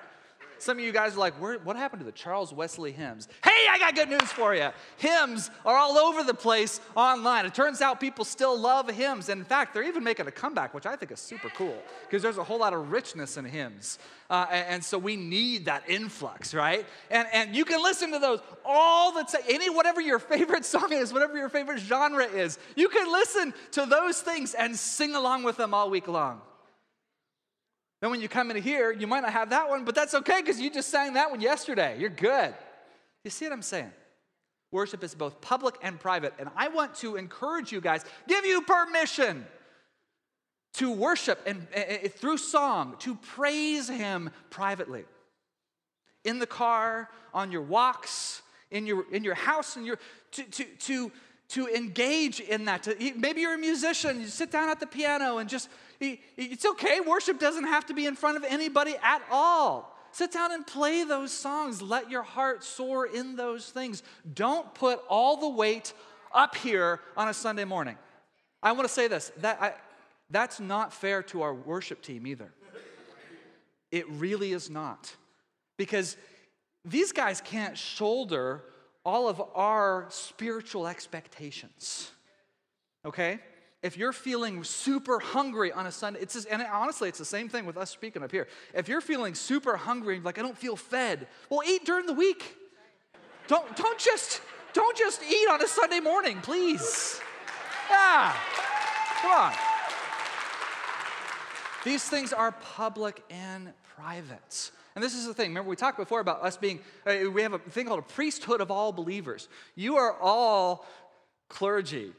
Some 0.59 0.77
of 0.77 0.83
you 0.83 0.91
guys 0.91 1.15
are 1.15 1.19
like, 1.19 1.33
what 1.35 1.75
happened 1.75 2.01
to 2.01 2.05
the 2.05 2.11
Charles 2.11 2.53
Wesley 2.53 2.91
hymns? 2.91 3.27
Hey, 3.43 3.67
I 3.69 3.77
got 3.79 3.95
good 3.95 4.09
news 4.09 4.31
for 4.31 4.55
you. 4.55 4.69
Hymns 4.97 5.49
are 5.65 5.75
all 5.75 5.97
over 5.97 6.23
the 6.23 6.33
place 6.33 6.79
online. 6.95 7.45
It 7.45 7.53
turns 7.53 7.81
out 7.81 7.99
people 7.99 8.25
still 8.25 8.57
love 8.57 8.89
hymns. 8.89 9.29
And 9.29 9.39
in 9.39 9.45
fact, 9.45 9.73
they're 9.73 9.83
even 9.83 10.03
making 10.03 10.27
a 10.27 10.31
comeback, 10.31 10.73
which 10.73 10.85
I 10.85 10.95
think 10.95 11.11
is 11.11 11.19
super 11.19 11.49
cool 11.49 11.77
because 12.03 12.21
there's 12.21 12.37
a 12.37 12.43
whole 12.43 12.59
lot 12.59 12.73
of 12.73 12.91
richness 12.91 13.37
in 13.37 13.45
hymns. 13.45 13.99
Uh, 14.29 14.47
and, 14.49 14.67
and, 14.67 14.83
so 14.83 14.97
we 14.97 15.15
need 15.15 15.65
that 15.65 15.83
influx, 15.87 16.53
right? 16.53 16.85
And, 17.11 17.27
and 17.33 17.55
you 17.55 17.65
can 17.65 17.83
listen 17.83 18.11
to 18.11 18.19
those 18.19 18.39
all 18.65 19.11
the 19.11 19.23
time. 19.23 19.41
Any, 19.47 19.69
whatever 19.69 20.01
your 20.01 20.17
favorite 20.19 20.65
song 20.65 20.91
is, 20.91 21.13
whatever 21.13 21.37
your 21.37 21.49
favorite 21.49 21.79
genre 21.79 22.25
is, 22.25 22.57
you 22.75 22.89
can 22.89 23.11
listen 23.11 23.53
to 23.71 23.85
those 23.85 24.21
things 24.21 24.53
and 24.53 24.75
sing 24.75 25.15
along 25.15 25.43
with 25.43 25.57
them 25.57 25.73
all 25.73 25.89
week 25.89 26.07
long. 26.07 26.41
Then 28.03 28.11
when 28.11 28.19
you 28.19 28.27
come 28.27 28.51
into 28.51 28.61
here, 28.61 28.91
you 28.91 29.07
might 29.07 29.21
not 29.21 29.31
have 29.31 29.51
that 29.51 29.69
one, 29.69 29.85
but 29.85 29.95
that's 29.95 30.13
okay 30.13 30.41
because 30.41 30.59
you 30.59 30.69
just 30.69 30.89
sang 30.89 31.13
that 31.13 31.31
one 31.31 31.39
yesterday. 31.39 31.97
You're 31.97 32.09
good. 32.09 32.53
You 33.23 33.31
see 33.31 33.45
what 33.45 33.53
I'm 33.53 33.61
saying? 33.61 33.93
Worship 34.73 35.05
is 35.05 35.15
both 35.15 35.39
public 35.39 35.75
and 35.81 35.97
private. 35.97 36.33
And 36.37 36.49
I 36.57 36.67
want 36.67 36.95
to 36.95 37.15
encourage 37.15 37.71
you 37.71 37.79
guys, 37.79 38.03
give 38.27 38.45
you 38.45 38.61
permission 38.63 39.45
to 40.73 40.91
worship 40.91 41.39
and, 41.45 41.65
and 41.73 42.13
through 42.13 42.39
song, 42.39 42.97
to 42.99 43.15
praise 43.15 43.87
Him 43.87 44.31
privately. 44.49 45.05
In 46.25 46.39
the 46.39 46.45
car, 46.45 47.09
on 47.33 47.53
your 47.53 47.61
walks, 47.61 48.41
in 48.69 48.85
your, 48.85 49.05
in 49.13 49.23
your 49.23 49.35
house, 49.35 49.77
in 49.77 49.85
your, 49.85 49.97
to, 50.31 50.43
to, 50.43 50.65
to, 50.65 51.11
to 51.47 51.67
engage 51.69 52.41
in 52.41 52.65
that. 52.65 52.83
To, 52.83 53.13
maybe 53.15 53.39
you're 53.39 53.55
a 53.55 53.57
musician, 53.57 54.19
you 54.19 54.27
sit 54.27 54.51
down 54.51 54.67
at 54.67 54.81
the 54.81 54.87
piano 54.87 55.37
and 55.37 55.49
just 55.49 55.69
it's 55.99 56.65
okay. 56.65 56.99
Worship 56.99 57.39
doesn't 57.39 57.65
have 57.65 57.85
to 57.87 57.93
be 57.93 58.05
in 58.05 58.15
front 58.15 58.37
of 58.37 58.43
anybody 58.43 58.95
at 59.01 59.21
all. 59.31 59.97
Sit 60.11 60.31
down 60.31 60.51
and 60.51 60.65
play 60.65 61.03
those 61.03 61.31
songs. 61.31 61.81
Let 61.81 62.11
your 62.11 62.23
heart 62.23 62.63
soar 62.63 63.05
in 63.07 63.35
those 63.35 63.69
things. 63.69 64.03
Don't 64.33 64.73
put 64.75 65.01
all 65.09 65.37
the 65.37 65.49
weight 65.49 65.93
up 66.33 66.55
here 66.55 66.99
on 67.17 67.29
a 67.29 67.33
Sunday 67.33 67.65
morning. 67.65 67.97
I 68.61 68.71
want 68.73 68.87
to 68.87 68.93
say 68.93 69.07
this 69.07 69.31
that 69.41 69.61
I, 69.61 69.73
that's 70.29 70.59
not 70.59 70.93
fair 70.93 71.23
to 71.23 71.41
our 71.41 71.53
worship 71.53 72.01
team 72.01 72.27
either. 72.27 72.51
It 73.91 74.09
really 74.09 74.53
is 74.53 74.69
not. 74.69 75.15
Because 75.77 76.17
these 76.85 77.11
guys 77.11 77.41
can't 77.41 77.77
shoulder 77.77 78.63
all 79.05 79.27
of 79.27 79.41
our 79.55 80.07
spiritual 80.09 80.87
expectations. 80.87 82.11
Okay? 83.05 83.39
If 83.83 83.97
you're 83.97 84.13
feeling 84.13 84.63
super 84.63 85.19
hungry 85.19 85.71
on 85.73 85.85
a 85.85 85.91
Sunday, 85.91 86.21
it's 86.21 86.33
just, 86.33 86.47
and 86.49 86.65
honestly, 86.71 87.09
it's 87.09 87.19
the 87.19 87.25
same 87.25 87.49
thing 87.49 87.65
with 87.65 87.77
us 87.77 87.91
speaking 87.91 88.23
up 88.23 88.31
here. 88.31 88.47
If 88.73 88.87
you're 88.87 89.01
feeling 89.01 89.35
super 89.35 89.75
hungry, 89.75 90.21
like 90.21 90.39
I 90.39 90.41
don't 90.41 90.57
feel 90.57 90.77
fed, 90.77 91.27
well, 91.49 91.61
eat 91.67 91.85
during 91.85 92.05
the 92.05 92.13
week. 92.13 92.55
Don't 93.47 93.75
don't 93.75 93.99
just 93.99 94.41
don't 94.71 94.97
just 94.97 95.21
eat 95.21 95.47
on 95.51 95.61
a 95.61 95.67
Sunday 95.67 95.99
morning, 95.99 96.39
please. 96.41 97.19
Yeah, 97.89 98.33
come 99.21 99.31
on. 99.31 99.53
These 101.83 102.05
things 102.05 102.31
are 102.31 102.53
public 102.53 103.21
and 103.29 103.73
private. 103.97 104.71
And 104.95 105.03
this 105.03 105.13
is 105.13 105.25
the 105.25 105.33
thing. 105.33 105.49
Remember, 105.49 105.69
we 105.69 105.75
talked 105.75 105.97
before 105.97 106.21
about 106.21 106.43
us 106.43 106.55
being, 106.55 106.79
uh, 107.05 107.29
we 107.33 107.41
have 107.41 107.53
a 107.53 107.59
thing 107.59 107.87
called 107.87 107.99
a 107.99 108.03
priesthood 108.03 108.61
of 108.61 108.71
all 108.71 108.93
believers. 108.93 109.49
You 109.75 109.97
are 109.97 110.15
all 110.21 110.85
clergy. 111.49 112.13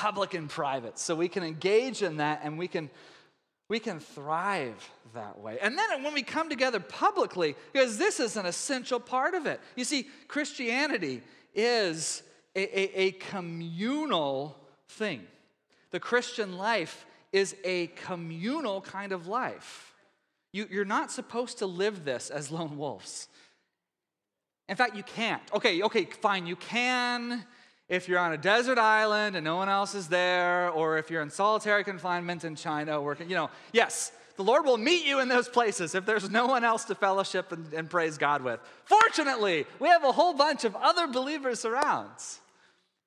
Public 0.00 0.32
and 0.32 0.48
private. 0.48 0.98
So 0.98 1.14
we 1.14 1.28
can 1.28 1.42
engage 1.42 2.02
in 2.02 2.16
that 2.16 2.40
and 2.42 2.58
we 2.58 2.68
can 2.68 2.88
we 3.68 3.78
can 3.78 4.00
thrive 4.00 4.90
that 5.14 5.38
way. 5.38 5.58
And 5.62 5.78
then 5.78 6.02
when 6.02 6.12
we 6.12 6.22
come 6.22 6.48
together 6.48 6.80
publicly, 6.80 7.54
because 7.72 7.98
this 7.98 8.18
is 8.18 8.36
an 8.36 8.44
essential 8.44 8.98
part 8.98 9.34
of 9.34 9.46
it. 9.46 9.60
You 9.76 9.84
see, 9.84 10.08
Christianity 10.26 11.22
is 11.54 12.24
a, 12.56 12.62
a, 12.80 13.00
a 13.00 13.10
communal 13.12 14.56
thing. 14.88 15.22
The 15.92 16.00
Christian 16.00 16.56
life 16.56 17.06
is 17.32 17.54
a 17.62 17.88
communal 17.88 18.80
kind 18.80 19.12
of 19.12 19.28
life. 19.28 19.94
You, 20.52 20.66
you're 20.68 20.84
not 20.84 21.12
supposed 21.12 21.58
to 21.58 21.66
live 21.66 22.04
this 22.04 22.30
as 22.30 22.50
lone 22.50 22.76
wolves. 22.76 23.28
In 24.68 24.74
fact, 24.74 24.96
you 24.96 25.04
can't. 25.04 25.42
Okay, 25.54 25.82
okay, 25.82 26.06
fine, 26.06 26.46
you 26.46 26.56
can 26.56 27.44
if 27.90 28.08
you're 28.08 28.20
on 28.20 28.32
a 28.32 28.38
desert 28.38 28.78
island 28.78 29.36
and 29.36 29.44
no 29.44 29.56
one 29.56 29.68
else 29.68 29.94
is 29.94 30.06
there, 30.06 30.70
or 30.70 30.96
if 30.96 31.10
you're 31.10 31.22
in 31.22 31.28
solitary 31.28 31.84
confinement 31.84 32.44
in 32.44 32.54
China, 32.54 33.00
working, 33.02 33.28
you 33.28 33.34
know, 33.34 33.50
yes, 33.72 34.12
the 34.36 34.44
Lord 34.44 34.64
will 34.64 34.78
meet 34.78 35.04
you 35.04 35.18
in 35.18 35.28
those 35.28 35.48
places 35.48 35.94
if 35.94 36.06
there's 36.06 36.30
no 36.30 36.46
one 36.46 36.64
else 36.64 36.84
to 36.84 36.94
fellowship 36.94 37.52
and, 37.52 37.70
and 37.74 37.90
praise 37.90 38.16
God 38.16 38.42
with. 38.42 38.60
Fortunately, 38.84 39.66
we 39.80 39.88
have 39.88 40.04
a 40.04 40.12
whole 40.12 40.32
bunch 40.32 40.64
of 40.64 40.74
other 40.76 41.08
believers 41.08 41.64
around 41.64 42.08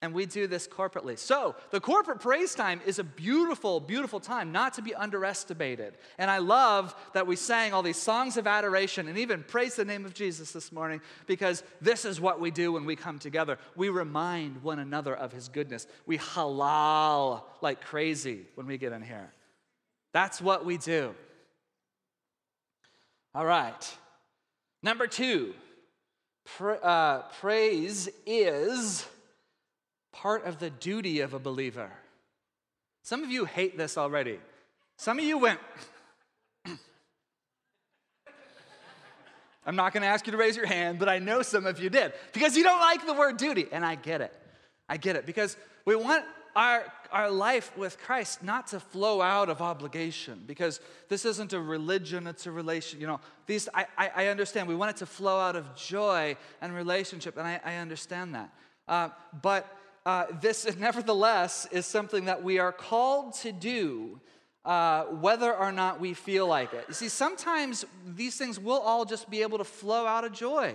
and 0.03 0.13
we 0.13 0.25
do 0.25 0.47
this 0.47 0.67
corporately. 0.67 1.17
So, 1.17 1.55
the 1.71 1.79
corporate 1.79 2.19
praise 2.19 2.53
time 2.53 2.81
is 2.85 2.99
a 2.99 3.05
beautiful, 3.05 3.79
beautiful 3.79 4.19
time, 4.19 4.51
not 4.51 4.73
to 4.73 4.81
be 4.81 4.93
underestimated. 4.93 5.93
And 6.17 6.29
I 6.29 6.39
love 6.39 6.93
that 7.13 7.25
we 7.25 7.37
sang 7.37 7.71
all 7.71 7.81
these 7.81 7.95
songs 7.95 8.35
of 8.35 8.45
adoration 8.45 9.07
and 9.07 9.17
even 9.17 9.43
praise 9.43 9.77
the 9.77 9.85
name 9.85 10.03
of 10.03 10.13
Jesus 10.13 10.51
this 10.51 10.73
morning 10.73 10.99
because 11.25 11.63
this 11.79 12.03
is 12.03 12.19
what 12.19 12.41
we 12.41 12.51
do 12.51 12.73
when 12.73 12.83
we 12.83 12.97
come 12.97 13.17
together. 13.17 13.57
We 13.77 13.87
remind 13.87 14.61
one 14.61 14.79
another 14.79 15.15
of 15.15 15.31
his 15.31 15.47
goodness. 15.47 15.87
We 16.05 16.17
halal 16.17 17.43
like 17.61 17.79
crazy 17.79 18.41
when 18.55 18.67
we 18.67 18.77
get 18.77 18.91
in 18.91 19.03
here. 19.03 19.31
That's 20.11 20.41
what 20.41 20.65
we 20.65 20.77
do. 20.77 21.15
All 23.33 23.45
right. 23.45 23.97
Number 24.81 25.07
two, 25.07 25.53
pra- 26.57 26.75
uh, 26.75 27.21
praise 27.39 28.09
is 28.25 29.07
part 30.13 30.45
of 30.45 30.59
the 30.59 30.69
duty 30.69 31.19
of 31.19 31.33
a 31.33 31.39
believer. 31.39 31.91
Some 33.01 33.23
of 33.23 33.29
you 33.29 33.43
hate 33.43 33.77
this 33.77 33.97
already. 33.97 34.39
Some 34.95 35.19
of 35.19 35.25
you 35.25 35.37
went, 35.37 35.59
I'm 39.65 39.75
not 39.75 39.93
to 40.03 40.09
ask 40.09 40.25
you 40.25 40.31
to 40.31 40.37
raise 40.37 40.55
your 40.55 40.65
hand, 40.65 40.99
but 40.99 41.09
I 41.09 41.19
know 41.19 41.41
some 41.41 41.65
of 41.65 41.79
you 41.79 41.89
did 41.89 42.13
because 42.33 42.55
you 42.55 42.63
don't 42.63 42.79
like 42.79 43.05
the 43.05 43.13
word 43.13 43.37
duty. 43.37 43.67
And 43.71 43.85
I 43.85 43.95
get 43.95 44.21
it. 44.21 44.33
I 44.87 44.97
get 44.97 45.15
it 45.15 45.25
because 45.25 45.57
we 45.85 45.95
want 45.95 46.23
our, 46.55 46.85
our 47.11 47.31
life 47.31 47.75
with 47.77 47.97
Christ 47.99 48.43
not 48.43 48.67
to 48.67 48.79
flow 48.79 49.21
out 49.21 49.49
of 49.49 49.61
obligation 49.61 50.43
because 50.45 50.79
this 51.09 51.25
isn't 51.25 51.53
a 51.53 51.59
religion, 51.59 52.27
it's 52.27 52.45
a 52.45 52.51
relation. 52.51 52.99
You 52.99 53.07
know, 53.07 53.19
these, 53.47 53.67
I, 53.73 53.87
I, 53.97 54.11
I 54.15 54.27
understand. 54.27 54.67
We 54.67 54.75
want 54.75 54.91
it 54.91 54.97
to 54.97 55.05
flow 55.05 55.39
out 55.39 55.55
of 55.55 55.75
joy 55.75 56.37
and 56.61 56.73
relationship, 56.73 57.37
and 57.37 57.47
I, 57.47 57.59
I 57.63 57.75
understand 57.75 58.35
that. 58.35 58.53
Uh, 58.87 59.09
but 59.41 59.65
uh, 60.05 60.25
this, 60.41 60.67
nevertheless, 60.79 61.67
is 61.71 61.85
something 61.85 62.25
that 62.25 62.43
we 62.43 62.59
are 62.59 62.71
called 62.71 63.33
to 63.35 63.51
do. 63.51 64.19
Uh, 64.65 65.03
whether 65.19 65.53
or 65.53 65.73
not 65.73 65.99
we 65.99 66.13
feel 66.13 66.47
like 66.47 66.73
it. 66.73 66.85
You 66.87 66.93
see, 66.93 67.09
sometimes 67.09 67.83
these 68.15 68.37
things 68.37 68.57
will 68.57 68.79
all 68.79 69.03
just 69.03 69.29
be 69.29 69.41
able 69.41 69.57
to 69.57 69.65
flow 69.65 70.05
out 70.05 70.23
of 70.23 70.31
joy. 70.31 70.73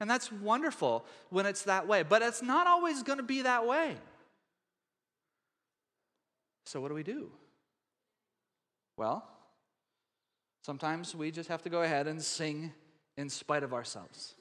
And 0.00 0.08
that's 0.08 0.32
wonderful 0.32 1.04
when 1.28 1.44
it's 1.44 1.64
that 1.64 1.86
way. 1.86 2.02
But 2.02 2.22
it's 2.22 2.40
not 2.40 2.66
always 2.66 3.02
going 3.02 3.18
to 3.18 3.22
be 3.22 3.42
that 3.42 3.66
way. 3.66 3.96
So, 6.64 6.80
what 6.80 6.88
do 6.88 6.94
we 6.94 7.02
do? 7.02 7.30
Well, 8.96 9.26
sometimes 10.62 11.14
we 11.14 11.30
just 11.30 11.48
have 11.48 11.62
to 11.62 11.68
go 11.68 11.82
ahead 11.82 12.06
and 12.06 12.22
sing 12.22 12.72
in 13.16 13.28
spite 13.28 13.62
of 13.62 13.72
ourselves 13.72 14.34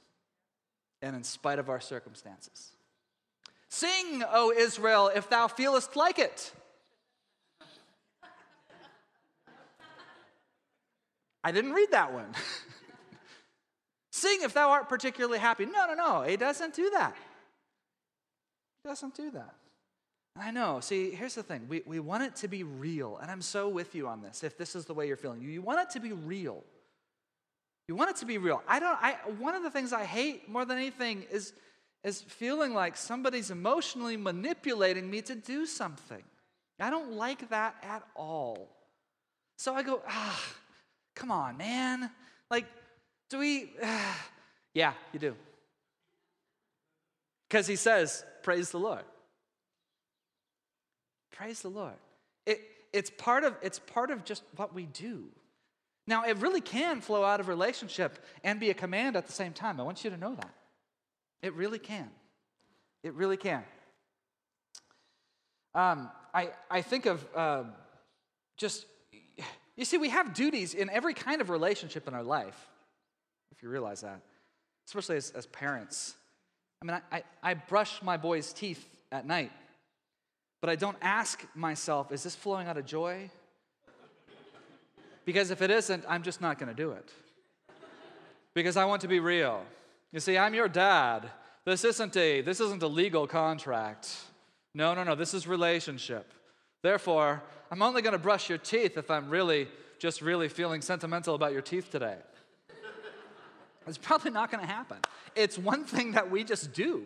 and 1.01 1.15
in 1.15 1.23
spite 1.23 1.59
of 1.59 1.69
our 1.69 1.79
circumstances. 1.79 2.74
Sing, 3.69 4.23
O 4.31 4.51
Israel, 4.51 5.11
if 5.13 5.29
thou 5.29 5.47
feelest 5.47 5.95
like 5.95 6.19
it. 6.19 6.51
I 11.43 11.51
didn't 11.51 11.73
read 11.73 11.91
that 11.91 12.11
one. 12.11 12.27
Sing 14.11 14.39
if 14.41 14.53
thou 14.53 14.71
art 14.71 14.89
particularly 14.89 15.37
happy. 15.37 15.65
No, 15.65 15.85
no, 15.87 15.93
no. 15.93 16.21
It 16.21 16.39
doesn't 16.39 16.73
do 16.73 16.89
that. 16.91 17.15
It 18.83 18.87
doesn't 18.87 19.15
do 19.15 19.29
that. 19.31 19.53
I 20.37 20.51
know. 20.51 20.79
See, 20.79 21.11
here's 21.11 21.35
the 21.35 21.43
thing. 21.43 21.67
We, 21.69 21.81
we 21.85 21.99
want 21.99 22.23
it 22.23 22.35
to 22.37 22.47
be 22.47 22.63
real. 22.63 23.19
And 23.21 23.29
I'm 23.29 23.41
so 23.41 23.69
with 23.69 23.93
you 23.93 24.07
on 24.07 24.21
this, 24.21 24.43
if 24.43 24.57
this 24.57 24.75
is 24.75 24.85
the 24.85 24.93
way 24.93 25.07
you're 25.07 25.17
feeling. 25.17 25.41
You, 25.41 25.49
you 25.49 25.61
want 25.61 25.79
it 25.79 25.89
to 25.91 25.99
be 25.99 26.11
real. 26.11 26.63
You 27.87 27.95
want 27.95 28.09
it 28.09 28.15
to 28.17 28.25
be 28.25 28.37
real. 28.37 28.63
I 28.67 28.79
don't, 28.79 28.97
I, 29.01 29.13
one 29.37 29.53
of 29.53 29.63
the 29.63 29.69
things 29.69 29.93
I 29.93 30.03
hate 30.03 30.49
more 30.49 30.65
than 30.65 30.77
anything 30.77 31.25
is, 31.31 31.53
is 32.05 32.21
feeling 32.21 32.73
like 32.73 32.95
somebody's 32.95 33.49
emotionally 33.49 34.15
manipulating 34.15 35.09
me 35.09 35.21
to 35.23 35.33
do 35.33 35.65
something. 35.65 36.23
I 36.79 36.91
don't 36.91 37.13
like 37.13 37.49
that 37.49 37.75
at 37.81 38.03
all. 38.15 38.69
So 39.57 39.73
I 39.73 39.81
go, 39.81 40.01
ah, 40.07 40.43
come 41.15 41.31
on, 41.31 41.57
man. 41.57 42.11
Like, 42.51 42.65
do 43.29 43.39
we? 43.39 43.71
Ah. 43.83 44.29
Yeah, 44.75 44.93
you 45.13 45.19
do. 45.19 45.35
Because 47.49 47.65
he 47.65 47.75
says, 47.75 48.23
praise 48.43 48.69
the 48.69 48.79
Lord. 48.79 49.03
Praise 51.31 51.61
the 51.61 51.69
Lord. 51.69 51.93
It, 52.45 52.61
it's, 52.93 53.09
part 53.09 53.43
of, 53.43 53.55
it's 53.61 53.79
part 53.79 54.11
of 54.11 54.25
just 54.25 54.43
what 54.57 54.75
we 54.75 54.85
do. 54.85 55.23
Now, 56.05 56.25
it 56.25 56.37
really 56.37 56.61
can 56.61 57.01
flow 57.01 57.23
out 57.23 57.39
of 57.39 57.47
relationship 57.47 58.23
and 58.43 58.59
be 58.59 58.69
a 58.69 58.75
command 58.75 59.15
at 59.15 59.25
the 59.25 59.33
same 59.33 59.53
time. 59.53 59.79
I 59.79 59.83
want 59.83 60.03
you 60.03 60.11
to 60.11 60.17
know 60.17 60.35
that. 60.35 60.53
It 61.41 61.53
really 61.53 61.79
can. 61.79 62.09
It 63.03 63.13
really 63.13 63.37
can. 63.37 63.63
Um, 65.73 66.09
I, 66.33 66.49
I 66.71 66.81
think 66.81 67.05
of 67.05 67.25
uh, 67.35 67.63
just, 68.57 68.85
you 69.75 69.85
see, 69.85 69.97
we 69.97 70.09
have 70.09 70.33
duties 70.33 70.73
in 70.73 70.89
every 70.89 71.13
kind 71.13 71.41
of 71.41 71.49
relationship 71.49 72.07
in 72.07 72.13
our 72.13 72.23
life, 72.23 72.57
if 73.51 73.61
you 73.61 73.69
realize 73.69 74.01
that, 74.01 74.21
especially 74.87 75.17
as, 75.17 75.31
as 75.31 75.45
parents. 75.47 76.15
I 76.81 76.85
mean, 76.85 77.01
I, 77.11 77.17
I, 77.17 77.23
I 77.51 77.53
brush 77.53 78.01
my 78.01 78.17
boys' 78.17 78.53
teeth 78.53 78.85
at 79.11 79.27
night, 79.27 79.51
but 80.61 80.69
I 80.69 80.75
don't 80.75 80.97
ask 81.01 81.45
myself, 81.53 82.11
is 82.11 82.23
this 82.23 82.35
flowing 82.35 82.67
out 82.67 82.77
of 82.77 82.85
joy? 82.85 83.29
Because 85.25 85.51
if 85.51 85.61
it 85.61 85.71
isn't, 85.71 86.05
I'm 86.07 86.23
just 86.23 86.39
not 86.39 86.59
going 86.59 86.69
to 86.69 86.75
do 86.75 86.91
it. 86.91 87.11
Because 88.53 88.77
I 88.77 88.85
want 88.85 89.01
to 89.01 89.07
be 89.07 89.19
real. 89.19 89.63
You 90.15 90.21
see, 90.21 90.37
I'm 90.37 90.53
your 90.53 90.69
dad. 90.69 91.29
This 91.65 91.83
isn't 91.83 92.15
a 92.15 92.39
this 92.39 92.61
isn't 92.61 92.81
a 92.81 92.87
legal 92.87 93.27
contract. 93.27 94.15
No, 94.73 94.93
no, 94.93 95.03
no. 95.03 95.13
This 95.13 95.33
is 95.33 95.45
relationship. 95.45 96.31
Therefore, 96.81 97.43
I'm 97.69 97.81
only 97.81 98.01
going 98.01 98.13
to 98.13 98.17
brush 98.17 98.47
your 98.47 98.57
teeth 98.57 98.97
if 98.97 99.11
I'm 99.11 99.29
really 99.29 99.67
just 99.99 100.21
really 100.21 100.47
feeling 100.47 100.79
sentimental 100.81 101.35
about 101.35 101.51
your 101.51 101.61
teeth 101.61 101.91
today. 101.91 102.15
It's 103.87 103.97
probably 103.97 104.31
not 104.31 104.49
going 104.49 104.65
to 104.65 104.71
happen. 104.71 104.97
It's 105.35 105.57
one 105.57 105.83
thing 105.83 106.13
that 106.13 106.31
we 106.31 106.45
just 106.45 106.71
do. 106.71 107.03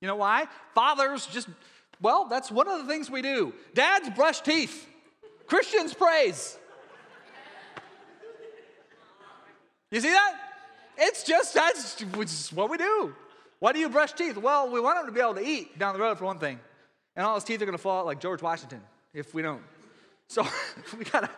You 0.00 0.06
know 0.06 0.16
why? 0.16 0.46
Fathers 0.76 1.26
just 1.26 1.48
well, 2.00 2.28
that's 2.28 2.52
one 2.52 2.68
of 2.68 2.78
the 2.78 2.86
things 2.86 3.10
we 3.10 3.20
do. 3.20 3.52
Dads 3.74 4.10
brush 4.10 4.42
teeth. 4.42 4.86
Christians 5.48 5.92
praise. 5.92 6.56
You 9.90 10.00
see 10.00 10.12
that? 10.12 10.43
It's 10.96 11.24
just 11.24 11.54
that's 11.54 11.96
just 11.96 12.52
what 12.52 12.70
we 12.70 12.76
do. 12.76 13.14
Why 13.58 13.72
do 13.72 13.78
you 13.78 13.88
brush 13.88 14.12
teeth? 14.12 14.36
Well, 14.36 14.70
we 14.70 14.80
want 14.80 14.98
him 14.98 15.06
to 15.06 15.12
be 15.12 15.20
able 15.20 15.34
to 15.34 15.46
eat 15.46 15.78
down 15.78 15.94
the 15.94 16.00
road 16.00 16.18
for 16.18 16.24
one 16.24 16.38
thing, 16.38 16.58
and 17.16 17.24
all 17.26 17.34
his 17.34 17.44
teeth 17.44 17.62
are 17.62 17.66
going 17.66 17.76
to 17.76 17.82
fall 17.82 18.00
out 18.00 18.06
like 18.06 18.20
George 18.20 18.42
Washington 18.42 18.80
if 19.12 19.32
we 19.34 19.42
don't. 19.42 19.62
So 20.28 20.46
we 20.98 21.04
gotta, 21.04 21.30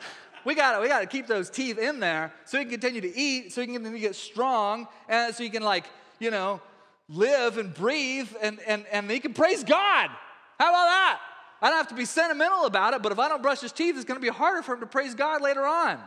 we 0.45 0.55
gotta, 0.55 0.81
we 0.81 0.88
gotta 0.88 1.07
keep 1.07 1.27
those 1.27 1.51
teeth 1.51 1.79
in 1.79 2.01
there 2.01 2.33
so 2.45 2.59
he 2.59 2.64
can 2.64 2.73
continue 2.73 3.01
to 3.01 3.16
eat, 3.16 3.53
so 3.53 3.61
he 3.61 3.66
can 3.66 3.77
continue 3.77 3.99
to 3.99 4.03
get 4.03 4.16
strong, 4.16 4.88
and 5.09 5.35
so 5.35 5.42
he 5.42 5.51
can 5.51 5.62
like, 5.62 5.85
you 6.19 6.31
know, 6.31 6.61
live 7.09 7.59
and 7.59 7.73
breathe, 7.73 8.29
and 8.42 8.59
and 8.66 8.85
and 8.90 9.11
he 9.11 9.21
can 9.21 9.35
praise 9.35 9.62
God. 9.62 10.11
How 10.59 10.71
about 10.71 10.87
that? 10.87 11.21
I 11.61 11.69
don't 11.71 11.79
have 11.79 11.88
to 11.88 11.95
be 11.95 12.05
sentimental 12.05 12.66
about 12.66 12.95
it, 12.95 13.03
but 13.03 13.12
if 13.12 13.19
I 13.19 13.29
don't 13.29 13.42
brush 13.42 13.61
his 13.61 13.73
teeth, 13.73 13.97
it's 13.97 14.05
going 14.05 14.21
to 14.21 14.25
be 14.25 14.33
harder 14.33 14.62
for 14.62 14.75
him 14.75 14.81
to 14.81 14.87
praise 14.87 15.14
God 15.14 15.42
later 15.42 15.64
on. 15.64 15.99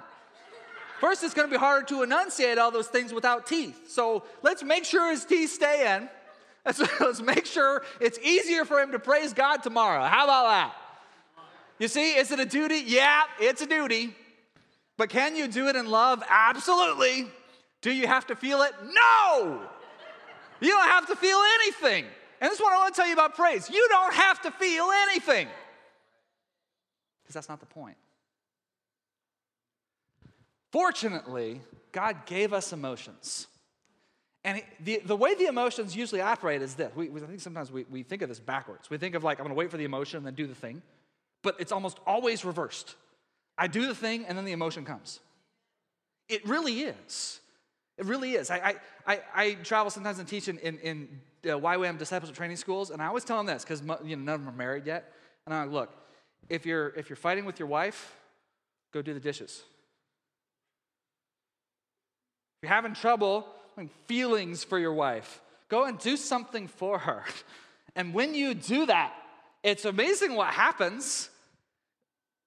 First, 1.00 1.24
it's 1.24 1.34
going 1.34 1.48
to 1.48 1.52
be 1.52 1.58
harder 1.58 1.86
to 1.88 2.04
enunciate 2.04 2.58
all 2.58 2.72
those 2.72 2.88
things 2.88 3.14
without 3.14 3.48
teeth. 3.48 3.90
So 3.90 4.24
let's 4.42 4.64
make 4.64 4.84
sure 4.84 5.10
his 5.10 5.26
teeth 5.26 5.52
stay 5.52 5.96
in. 5.96 6.10
Let's, 6.66 6.82
let's 7.00 7.22
make 7.22 7.46
sure 7.46 7.84
it's 8.02 8.20
easier 8.20 8.66
for 8.66 8.80
him 8.82 8.92
to 8.92 9.00
praise 9.00 9.34
God 9.34 9.64
tomorrow. 9.64 10.04
How 10.04 10.26
about 10.26 10.44
that? 10.44 10.74
You 11.80 11.88
see, 11.88 12.18
is 12.18 12.32
it 12.32 12.40
a 12.40 12.46
duty? 12.46 12.84
Yeah, 12.86 13.22
it's 13.40 13.62
a 13.62 13.66
duty. 13.66 14.14
But 14.98 15.10
can 15.10 15.38
you 15.38 15.48
do 15.48 15.70
it 15.70 15.78
in 15.78 15.90
love? 15.90 16.22
Absolutely. 16.30 17.28
Do 17.82 17.92
you 17.92 18.06
have 18.06 18.28
to 18.28 18.36
feel 18.36 18.62
it? 18.62 18.74
No! 18.84 19.62
You 20.60 20.70
don't 20.70 20.90
have 20.90 21.08
to 21.08 21.16
feel 21.16 21.40
anything. 21.62 22.06
And 22.42 22.52
this 22.52 22.60
is 22.60 22.62
what 22.62 22.74
I 22.74 22.78
want 22.78 22.94
to 22.94 23.00
tell 23.00 23.08
you 23.08 23.14
about 23.14 23.36
praise. 23.36 23.70
You 23.70 23.88
don't 23.90 24.14
have 24.14 24.42
to 24.42 24.52
feel 24.52 24.90
anything. 25.08 25.48
Because 27.24 27.36
that's 27.36 27.50
not 27.50 27.62
the 27.62 27.66
point. 27.66 27.96
Fortunately, 30.71 31.62
God 31.91 32.25
gave 32.25 32.53
us 32.53 32.73
emotions. 32.73 33.47
And 34.43 34.62
the, 34.79 35.01
the 35.03 35.15
way 35.15 35.36
the 35.36 35.47
emotions 35.47 35.95
usually 35.95 36.21
operate 36.21 36.62
is 36.62 36.75
this. 36.75 36.91
We, 36.95 37.10
I 37.10 37.25
think 37.25 37.41
sometimes 37.41 37.71
we, 37.71 37.86
we 37.89 38.03
think 38.03 38.21
of 38.21 38.29
this 38.29 38.39
backwards. 38.39 38.89
We 38.89 38.97
think 38.97 39.15
of 39.15 39.23
like, 39.23 39.39
I'm 39.39 39.45
gonna 39.45 39.55
wait 39.55 39.71
for 39.71 39.77
the 39.77 39.84
emotion 39.84 40.17
and 40.17 40.25
then 40.25 40.36
do 40.36 40.47
the 40.47 40.55
thing. 40.55 40.82
But 41.41 41.55
it's 41.60 41.71
almost 41.71 41.99
always 42.05 42.45
reversed. 42.45 42.95
I 43.58 43.67
do 43.67 43.88
the 43.88 43.95
thing 43.95 44.25
and 44.25 44.38
then 44.38 44.45
the 44.45 44.51
emotion 44.51 44.86
comes. 44.86 45.19
It 46.29 46.47
really 46.47 46.82
is. 46.82 47.39
It 47.97 48.05
really 48.05 48.34
is. 48.34 48.49
I, 48.49 48.58
I, 48.58 48.75
I, 49.05 49.21
I 49.36 49.53
travel 49.55 49.89
sometimes 49.89 50.19
and 50.19 50.27
teach 50.27 50.47
in, 50.47 50.58
in, 50.60 50.77
in 50.79 51.21
uh, 51.43 51.58
YWAM 51.58 51.97
discipleship 51.97 52.36
training 52.36 52.55
schools, 52.55 52.91
and 52.91 53.01
I 53.01 53.08
always 53.08 53.25
tell 53.25 53.38
them 53.38 53.45
this 53.45 53.63
because 53.63 53.82
you 54.05 54.15
know, 54.15 54.23
none 54.23 54.36
of 54.36 54.45
them 54.45 54.49
are 54.49 54.58
married 54.58 54.86
yet. 54.86 55.12
And 55.45 55.53
I'm 55.53 55.65
like, 55.65 55.73
look, 55.73 55.97
if 56.47 56.65
you're, 56.65 56.89
if 56.89 57.10
you're 57.10 57.17
fighting 57.17 57.43
with 57.43 57.60
your 57.60 57.67
wife, 57.67 58.15
go 58.93 59.01
do 59.01 59.13
the 59.13 59.19
dishes. 59.19 59.63
You're 62.62 62.72
having 62.72 62.93
trouble 62.93 63.45
feelings 64.08 64.63
for 64.63 64.78
your 64.78 64.93
wife, 64.93 65.41
go 65.69 65.86
and 65.86 65.98
do 66.00 66.17
something 66.17 66.67
for 66.67 67.00
her. 67.00 67.24
And 67.95 68.13
when 68.13 68.36
you 68.36 68.54
do 68.54 68.86
that, 68.86 69.13
it's 69.63 69.84
amazing 69.84 70.36
what 70.36 70.54
happens. 70.54 71.28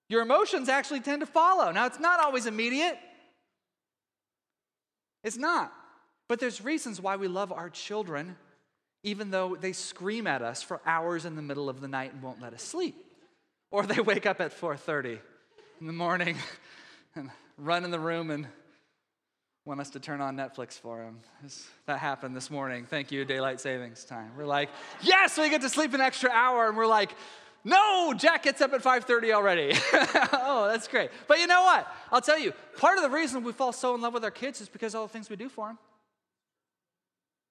Your 0.08 0.22
emotions 0.22 0.68
actually 0.68 1.00
tend 1.00 1.20
to 1.20 1.26
follow. 1.26 1.70
Now, 1.72 1.84
it's 1.86 1.98
not 1.98 2.20
always 2.20 2.46
immediate, 2.46 2.96
it's 5.24 5.36
not. 5.36 5.72
But 6.28 6.38
there's 6.38 6.64
reasons 6.64 7.00
why 7.00 7.16
we 7.16 7.28
love 7.28 7.52
our 7.52 7.68
children, 7.68 8.36
even 9.02 9.30
though 9.30 9.56
they 9.56 9.72
scream 9.72 10.26
at 10.26 10.40
us 10.40 10.62
for 10.62 10.80
hours 10.86 11.24
in 11.24 11.36
the 11.36 11.42
middle 11.42 11.68
of 11.68 11.80
the 11.80 11.88
night 11.88 12.14
and 12.14 12.22
won't 12.22 12.40
let 12.40 12.54
us 12.54 12.62
sleep. 12.62 12.94
Or 13.70 13.84
they 13.84 14.00
wake 14.12 14.24
up 14.24 14.40
at 14.40 14.58
4:30 14.58 15.18
in 15.80 15.86
the 15.86 15.92
morning 15.92 16.36
and 17.16 17.30
run 17.58 17.84
in 17.84 17.90
the 17.90 18.00
room 18.00 18.30
and 18.30 18.46
want 19.64 19.80
us 19.80 19.90
to 19.90 20.00
turn 20.00 20.20
on 20.20 20.36
Netflix 20.36 20.78
for 20.78 21.02
him. 21.02 21.20
That 21.86 21.98
happened 21.98 22.34
this 22.34 22.50
morning. 22.50 22.84
Thank 22.84 23.12
you, 23.12 23.24
daylight 23.24 23.60
savings 23.60 24.04
time. 24.04 24.32
We're 24.36 24.46
like, 24.46 24.70
yes, 25.02 25.38
we 25.38 25.48
get 25.50 25.60
to 25.62 25.68
sleep 25.68 25.94
an 25.94 26.00
extra 26.00 26.30
hour, 26.30 26.68
and 26.68 26.76
we're 26.76 26.86
like, 26.86 27.14
no, 27.64 28.12
Jack 28.16 28.42
gets 28.42 28.60
up 28.60 28.72
at 28.72 28.82
5:30 28.82 29.32
already. 29.32 29.72
oh, 30.32 30.68
that's 30.68 30.88
great. 30.88 31.10
But 31.28 31.38
you 31.38 31.46
know 31.46 31.62
what? 31.62 31.86
I'll 32.10 32.20
tell 32.20 32.38
you, 32.38 32.52
part 32.76 32.96
of 32.96 33.04
the 33.04 33.10
reason 33.10 33.44
we 33.44 33.52
fall 33.52 33.72
so 33.72 33.94
in 33.94 34.00
love 34.00 34.14
with 34.14 34.24
our 34.24 34.32
kids 34.32 34.60
is 34.60 34.68
because 34.68 34.94
all 34.94 35.06
the 35.06 35.12
things 35.12 35.30
we 35.30 35.36
do 35.36 35.48
for 35.48 35.68
them. 35.68 35.78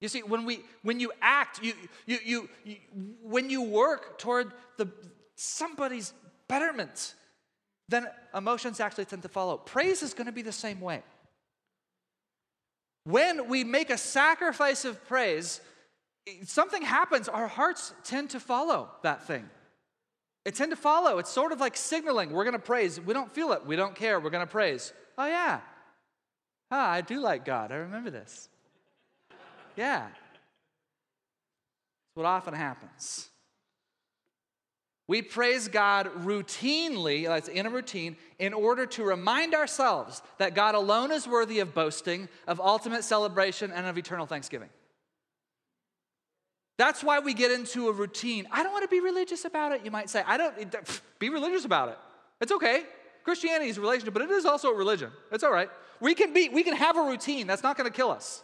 You 0.00 0.08
see, 0.08 0.22
when 0.22 0.44
we 0.44 0.60
when 0.82 1.00
you 1.00 1.12
act, 1.22 1.62
you 1.62 1.72
you 2.04 2.18
you, 2.24 2.48
you 2.64 2.76
when 3.22 3.48
you 3.48 3.62
work 3.62 4.18
toward 4.18 4.52
the 4.76 4.88
somebody's 5.36 6.12
betterment, 6.46 7.14
then 7.88 8.06
emotions 8.34 8.80
actually 8.80 9.06
tend 9.06 9.22
to 9.22 9.28
follow. 9.28 9.56
Praise 9.56 10.02
is 10.02 10.12
going 10.12 10.26
to 10.26 10.32
be 10.32 10.42
the 10.42 10.52
same 10.52 10.80
way. 10.80 11.02
When 13.04 13.48
we 13.48 13.64
make 13.64 13.90
a 13.90 13.98
sacrifice 13.98 14.84
of 14.84 15.04
praise, 15.06 15.60
something 16.44 16.82
happens, 16.82 17.28
our 17.28 17.48
hearts 17.48 17.92
tend 18.04 18.30
to 18.30 18.40
follow 18.40 18.88
that 19.02 19.26
thing. 19.26 19.48
It 20.44 20.54
tend 20.54 20.70
to 20.70 20.76
follow. 20.76 21.18
It's 21.18 21.30
sort 21.30 21.52
of 21.52 21.60
like 21.60 21.76
signaling. 21.76 22.30
We're 22.30 22.44
going 22.44 22.54
to 22.54 22.58
praise. 22.58 23.00
We 23.00 23.14
don't 23.14 23.30
feel 23.30 23.52
it. 23.52 23.64
We 23.64 23.76
don't 23.76 23.94
care. 23.94 24.20
We're 24.20 24.30
going 24.30 24.46
to 24.46 24.50
praise. 24.50 24.92
Oh, 25.16 25.26
yeah. 25.26 25.60
Ah, 26.70 26.90
I 26.90 27.00
do 27.00 27.20
like 27.20 27.44
God. 27.44 27.70
I 27.70 27.76
remember 27.76 28.10
this. 28.10 28.48
Yeah. 29.76 30.08
It's 30.08 30.16
what 32.14 32.26
often 32.26 32.54
happens. 32.54 33.28
We 35.12 35.20
praise 35.20 35.68
God 35.68 36.10
routinely, 36.24 37.26
that's 37.26 37.48
in 37.48 37.66
a 37.66 37.68
routine, 37.68 38.16
in 38.38 38.54
order 38.54 38.86
to 38.86 39.04
remind 39.04 39.54
ourselves 39.54 40.22
that 40.38 40.54
God 40.54 40.74
alone 40.74 41.12
is 41.12 41.28
worthy 41.28 41.58
of 41.58 41.74
boasting, 41.74 42.30
of 42.46 42.58
ultimate 42.58 43.04
celebration, 43.04 43.70
and 43.72 43.86
of 43.86 43.98
eternal 43.98 44.24
thanksgiving. 44.24 44.70
That's 46.78 47.04
why 47.04 47.18
we 47.18 47.34
get 47.34 47.50
into 47.50 47.88
a 47.88 47.92
routine. 47.92 48.48
I 48.50 48.62
don't 48.62 48.72
want 48.72 48.84
to 48.84 48.88
be 48.88 49.00
religious 49.00 49.44
about 49.44 49.72
it, 49.72 49.84
you 49.84 49.90
might 49.90 50.08
say. 50.08 50.24
I 50.26 50.38
don't, 50.38 50.74
be 51.18 51.28
religious 51.28 51.66
about 51.66 51.90
it. 51.90 51.98
It's 52.40 52.52
okay. 52.52 52.84
Christianity 53.22 53.68
is 53.68 53.76
a 53.76 53.82
relationship, 53.82 54.14
but 54.14 54.22
it 54.22 54.30
is 54.30 54.46
also 54.46 54.68
a 54.68 54.74
religion. 54.74 55.10
It's 55.30 55.44
all 55.44 55.52
right. 55.52 55.68
We 56.00 56.14
can 56.14 56.32
be, 56.32 56.48
we 56.48 56.62
can 56.62 56.74
have 56.74 56.96
a 56.96 57.02
routine. 57.02 57.46
That's 57.46 57.62
not 57.62 57.76
going 57.76 57.90
to 57.90 57.94
kill 57.94 58.10
us. 58.10 58.42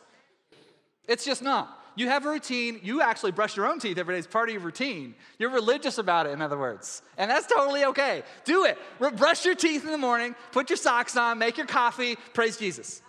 It's 1.08 1.24
just 1.24 1.40
not. 1.40 1.77
You 1.98 2.08
have 2.08 2.24
a 2.24 2.30
routine. 2.30 2.78
You 2.84 3.02
actually 3.02 3.32
brush 3.32 3.56
your 3.56 3.66
own 3.66 3.80
teeth 3.80 3.98
every 3.98 4.14
day. 4.14 4.18
It's 4.18 4.26
part 4.28 4.48
of 4.48 4.52
your 4.52 4.62
routine. 4.62 5.16
You're 5.36 5.50
religious 5.50 5.98
about 5.98 6.26
it, 6.26 6.30
in 6.30 6.40
other 6.40 6.56
words. 6.56 7.02
And 7.16 7.28
that's 7.28 7.48
totally 7.52 7.84
okay. 7.86 8.22
Do 8.44 8.66
it. 8.66 8.78
Brush 9.16 9.44
your 9.44 9.56
teeth 9.56 9.84
in 9.84 9.90
the 9.90 9.98
morning, 9.98 10.36
put 10.52 10.70
your 10.70 10.76
socks 10.76 11.16
on, 11.16 11.40
make 11.40 11.56
your 11.56 11.66
coffee, 11.66 12.14
praise 12.34 12.56
Jesus. 12.56 13.02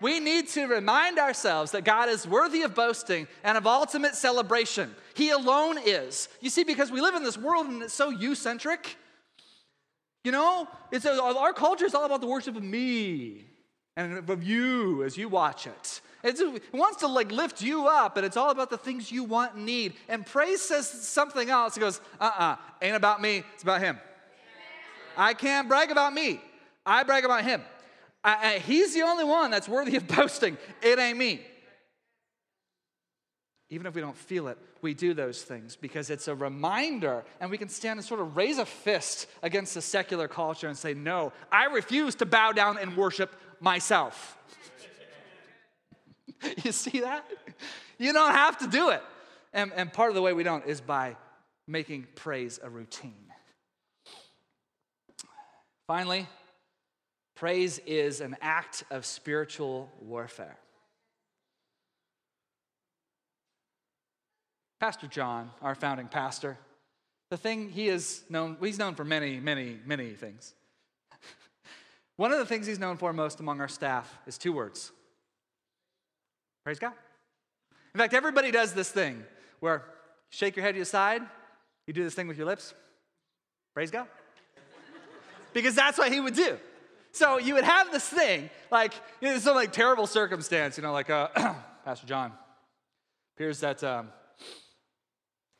We 0.00 0.20
need 0.20 0.46
to 0.50 0.66
remind 0.66 1.18
ourselves 1.18 1.72
that 1.72 1.82
God 1.82 2.08
is 2.08 2.28
worthy 2.28 2.62
of 2.62 2.76
boasting 2.76 3.26
and 3.42 3.58
of 3.58 3.66
ultimate 3.66 4.14
celebration. 4.14 4.94
He 5.14 5.30
alone 5.30 5.78
is. 5.84 6.28
You 6.40 6.50
see, 6.50 6.62
because 6.62 6.92
we 6.92 7.00
live 7.00 7.16
in 7.16 7.24
this 7.24 7.36
world 7.36 7.66
and 7.66 7.82
it's 7.82 7.94
so 7.94 8.10
you 8.10 8.36
centric, 8.36 8.96
you 10.22 10.30
know, 10.30 10.68
it's 10.92 11.06
a, 11.06 11.20
our 11.20 11.52
culture 11.52 11.86
is 11.86 11.94
all 11.94 12.04
about 12.04 12.20
the 12.20 12.28
worship 12.28 12.54
of 12.54 12.62
me 12.62 13.46
and 13.96 14.30
of 14.30 14.44
you 14.44 15.02
as 15.02 15.16
you 15.16 15.28
watch 15.28 15.66
it. 15.66 16.00
It's, 16.26 16.40
it 16.40 16.74
wants 16.74 16.98
to 16.98 17.06
like 17.06 17.30
lift 17.30 17.62
you 17.62 17.86
up, 17.86 18.16
and 18.16 18.26
it's 18.26 18.36
all 18.36 18.50
about 18.50 18.68
the 18.68 18.76
things 18.76 19.12
you 19.12 19.22
want 19.22 19.54
and 19.54 19.64
need. 19.64 19.94
And 20.08 20.26
praise 20.26 20.60
says 20.60 20.88
something 20.88 21.48
else. 21.48 21.76
It 21.76 21.80
goes, 21.80 22.00
uh 22.20 22.24
uh-uh, 22.24 22.44
uh, 22.44 22.56
ain't 22.82 22.96
about 22.96 23.22
me, 23.22 23.44
it's 23.54 23.62
about 23.62 23.80
him. 23.80 24.00
I 25.16 25.34
can't 25.34 25.68
brag 25.68 25.92
about 25.92 26.12
me, 26.12 26.40
I 26.84 27.04
brag 27.04 27.24
about 27.24 27.44
him. 27.44 27.62
I, 28.24 28.54
I, 28.54 28.58
he's 28.58 28.92
the 28.92 29.02
only 29.02 29.22
one 29.22 29.52
that's 29.52 29.68
worthy 29.68 29.96
of 29.96 30.08
boasting. 30.16 30.58
It 30.82 30.98
ain't 30.98 31.16
me. 31.16 31.42
Even 33.70 33.86
if 33.86 33.94
we 33.94 34.00
don't 34.00 34.16
feel 34.16 34.48
it, 34.48 34.58
we 34.82 34.94
do 34.94 35.14
those 35.14 35.42
things 35.42 35.76
because 35.76 36.10
it's 36.10 36.26
a 36.26 36.34
reminder, 36.34 37.24
and 37.40 37.52
we 37.52 37.58
can 37.58 37.68
stand 37.68 38.00
and 38.00 38.06
sort 38.06 38.20
of 38.20 38.36
raise 38.36 38.58
a 38.58 38.66
fist 38.66 39.28
against 39.44 39.74
the 39.74 39.80
secular 39.80 40.26
culture 40.26 40.66
and 40.66 40.76
say, 40.76 40.92
No, 40.92 41.32
I 41.52 41.66
refuse 41.66 42.16
to 42.16 42.26
bow 42.26 42.50
down 42.50 42.78
and 42.78 42.96
worship 42.96 43.32
myself. 43.60 44.35
you 46.64 46.72
see 46.72 47.00
that? 47.00 47.24
You 47.98 48.12
don't 48.12 48.32
have 48.32 48.58
to 48.58 48.66
do 48.66 48.90
it. 48.90 49.02
And, 49.52 49.72
and 49.74 49.92
part 49.92 50.10
of 50.10 50.14
the 50.14 50.22
way 50.22 50.32
we 50.32 50.42
don't 50.42 50.66
is 50.66 50.80
by 50.80 51.16
making 51.66 52.06
praise 52.14 52.60
a 52.62 52.68
routine. 52.68 53.14
Finally, 55.86 56.26
praise 57.34 57.78
is 57.86 58.20
an 58.20 58.36
act 58.40 58.84
of 58.90 59.06
spiritual 59.06 59.90
warfare. 60.00 60.56
Pastor 64.80 65.06
John, 65.06 65.50
our 65.62 65.74
founding 65.74 66.08
pastor, 66.08 66.58
the 67.30 67.36
thing 67.36 67.70
he 67.70 67.88
is 67.88 68.24
known, 68.28 68.56
he's 68.60 68.78
known 68.78 68.94
for 68.94 69.04
many, 69.04 69.40
many, 69.40 69.78
many 69.86 70.10
things. 70.10 70.54
One 72.16 72.30
of 72.30 72.38
the 72.38 72.46
things 72.46 72.66
he's 72.66 72.78
known 72.78 72.96
for 72.96 73.12
most 73.12 73.40
among 73.40 73.60
our 73.60 73.68
staff 73.68 74.12
is 74.26 74.38
two 74.38 74.52
words 74.52 74.92
Praise 76.66 76.80
God. 76.80 76.94
In 77.94 77.98
fact, 78.00 78.12
everybody 78.12 78.50
does 78.50 78.72
this 78.72 78.90
thing 78.90 79.22
where 79.60 79.76
you 79.76 79.82
shake 80.30 80.56
your 80.56 80.64
head 80.64 80.74
to 80.74 80.80
the 80.80 80.84
side, 80.84 81.22
you 81.86 81.94
do 81.94 82.02
this 82.02 82.12
thing 82.12 82.26
with 82.26 82.36
your 82.36 82.46
lips. 82.46 82.74
Praise 83.72 83.92
God. 83.92 84.08
because 85.52 85.76
that's 85.76 85.96
what 85.96 86.10
he 86.10 86.18
would 86.18 86.34
do. 86.34 86.58
So 87.12 87.38
you 87.38 87.54
would 87.54 87.62
have 87.62 87.92
this 87.92 88.08
thing, 88.08 88.50
like, 88.72 88.94
you 89.20 89.28
know, 89.28 89.38
some 89.38 89.54
like 89.54 89.70
terrible 89.70 90.08
circumstance, 90.08 90.76
you 90.76 90.82
know, 90.82 90.92
like, 90.92 91.08
uh, 91.08 91.28
Pastor 91.84 92.08
John, 92.08 92.32
appears 93.36 93.60
that 93.60 93.84
um, 93.84 94.08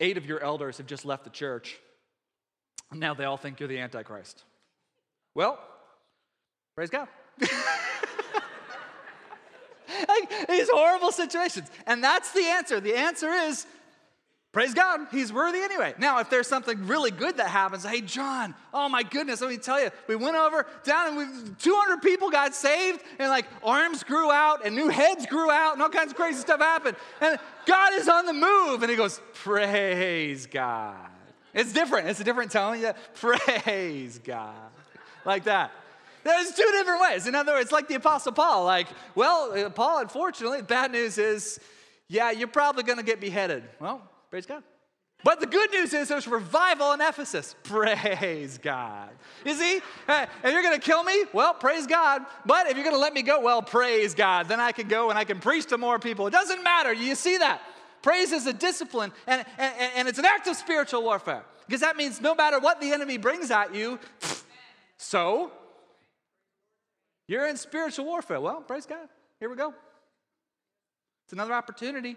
eight 0.01 0.16
of 0.16 0.27
your 0.27 0.42
elders 0.42 0.79
have 0.79 0.88
just 0.88 1.05
left 1.05 1.23
the 1.23 1.31
church. 1.31 1.79
And 2.90 2.99
now 2.99 3.14
they 3.14 3.27
all 3.27 3.37
think 3.37 3.61
you're 3.61 3.69
the 3.69 3.79
Antichrist. 3.79 4.42
Well, 5.37 5.57
praise 6.75 6.90
God. 6.90 7.07
like 10.09 10.49
these 10.49 10.69
horrible 10.71 11.13
situations. 11.13 11.71
And 11.87 12.03
that's 12.03 12.33
the 12.33 12.45
answer. 12.45 12.81
The 12.81 12.95
answer 12.95 13.31
is 13.31 13.67
praise 14.53 14.73
God, 14.73 15.01
he's 15.11 15.31
worthy 15.35 15.59
anyway. 15.59 15.93
Now, 15.99 16.19
if 16.21 16.31
there's 16.31 16.47
something 16.47 16.87
really 16.87 17.11
good 17.11 17.37
that 17.37 17.49
happens, 17.49 17.85
hey, 17.85 18.01
John, 18.01 18.55
oh 18.73 18.89
my 18.89 19.03
goodness, 19.03 19.43
let 19.43 19.51
me 19.51 19.59
tell 19.59 19.79
you, 19.79 19.91
we 20.09 20.17
went 20.17 20.35
over 20.35 20.65
down 20.83 21.09
and 21.09 21.17
we 21.19 21.27
200 21.59 22.01
people 22.01 22.31
got 22.31 22.55
saved, 22.55 23.03
and 23.19 23.29
like 23.29 23.45
arms 23.63 24.03
grew 24.03 24.31
out 24.31 24.65
and 24.65 24.75
new 24.75 24.89
heads 24.89 25.27
grew 25.27 25.51
out, 25.51 25.75
and 25.75 25.83
all 25.83 25.91
kinds 25.91 26.13
of 26.13 26.17
crazy 26.17 26.41
stuff 26.41 26.61
happened. 26.61 26.97
And 27.21 27.39
God 27.67 27.93
is 27.95 28.09
on 28.09 28.25
the 28.25 28.33
move. 28.33 28.83
And 28.83 28.91
he 28.91 28.97
goes, 28.97 29.21
praise 29.35 30.47
God. 30.47 31.11
It's 31.53 31.75
different. 31.75 32.09
It's 32.09 32.21
a 32.21 32.25
different 32.25 32.51
tone. 32.51 32.81
Yeah, 32.81 32.93
praise 33.15 34.19
God. 34.25 34.71
Like 35.27 35.45
that. 35.45 35.71
There's 36.27 36.51
two 36.51 36.69
different 36.73 37.01
ways. 37.01 37.29
In 37.29 37.37
other 37.37 37.53
words, 37.53 37.71
like 37.71 37.87
the 37.87 37.95
Apostle 37.95 38.33
Paul, 38.33 38.65
like, 38.65 38.89
well, 39.15 39.53
uh, 39.53 39.71
Paul, 39.71 40.01
unfortunately, 40.01 40.61
bad 40.61 40.91
news 40.91 41.19
is, 41.19 41.61
yeah, 42.09 42.33
you're 42.33 42.49
probably 42.49 42.83
going 42.83 42.99
to 42.99 43.05
get 43.05 43.21
beheaded. 43.21 43.62
Well, 43.79 44.03
praise 44.29 44.45
God. 44.45 44.65
But 45.23 45.39
the 45.39 45.47
good 45.47 45.71
news 45.71 45.95
is 45.95 46.09
there's 46.09 46.27
revival 46.27 46.93
in 46.93 47.01
Ephesus. 47.01 47.55
Praise 47.62 48.59
God. 48.59 49.09
You 49.45 49.55
see, 49.55 49.77
if 49.77 50.29
you're 50.45 50.62
going 50.62 50.79
to 50.79 50.85
kill 50.85 51.03
me, 51.03 51.25
well, 51.33 51.55
praise 51.55 51.87
God. 51.87 52.23
But 52.45 52.67
if 52.67 52.77
you're 52.77 52.85
going 52.85 52.95
to 52.95 53.01
let 53.01 53.15
me 53.15 53.23
go, 53.23 53.41
well, 53.41 53.62
praise 53.62 54.15
God. 54.15 54.47
Then 54.47 54.61
I 54.61 54.73
can 54.73 54.89
go 54.89 55.09
and 55.11 55.19
I 55.19 55.25
can 55.25 55.41
preach 55.41 55.67
to 55.67 55.79
more 55.79 55.99
people. 55.99 56.27
It 56.27 56.33
doesn't 56.33 56.62
matter. 56.62 56.93
You 56.93 57.15
see 57.15 57.39
that? 57.39 57.62
Praise 58.03 58.31
is 58.31 58.47
a 58.47 58.53
discipline 58.53 59.11
and, 59.27 59.45
and, 59.59 59.75
and 59.97 60.09
it's 60.09 60.19
an 60.19 60.27
act 60.27 60.47
of 60.49 60.57
spiritual 60.57 61.03
warfare 61.03 61.45
because 61.67 61.81
that 61.81 61.97
means 61.97 62.21
no 62.21 62.35
matter 62.35 62.61
what 62.61 62.81
the 62.81 62.93
enemy 62.93 63.17
brings 63.17 63.51
at 63.51 63.75
you, 63.75 63.99
so 64.97 65.51
you're 67.29 67.47
in 67.47 67.57
spiritual 67.57 68.05
warfare. 68.05 68.41
Well, 68.41 68.61
praise 68.62 68.87
God. 68.87 69.09
Here 69.41 69.49
we 69.49 69.57
go. 69.57 69.75
It's 71.25 71.33
another 71.33 71.55
opportunity. 71.55 72.17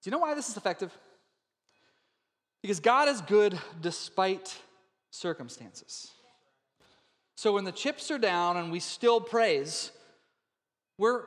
Do 0.00 0.10
you 0.10 0.12
know 0.12 0.18
why 0.18 0.34
this 0.34 0.48
is 0.48 0.56
effective? 0.56 0.96
Because 2.62 2.80
God 2.80 3.08
is 3.08 3.20
good 3.20 3.58
despite 3.80 4.56
circumstances. 5.10 6.12
So 7.36 7.52
when 7.52 7.64
the 7.64 7.72
chips 7.72 8.10
are 8.10 8.18
down 8.18 8.56
and 8.56 8.72
we 8.72 8.80
still 8.80 9.20
praise, 9.20 9.92
we're, 10.96 11.24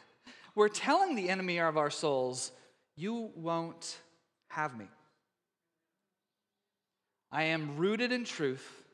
we're 0.54 0.68
telling 0.68 1.16
the 1.16 1.28
enemy 1.28 1.58
of 1.58 1.76
our 1.76 1.90
souls, 1.90 2.52
You 2.96 3.30
won't 3.34 3.98
have 4.48 4.76
me. 4.76 4.88
I 7.30 7.44
am 7.44 7.76
rooted 7.76 8.12
in 8.12 8.24
truth, 8.24 8.84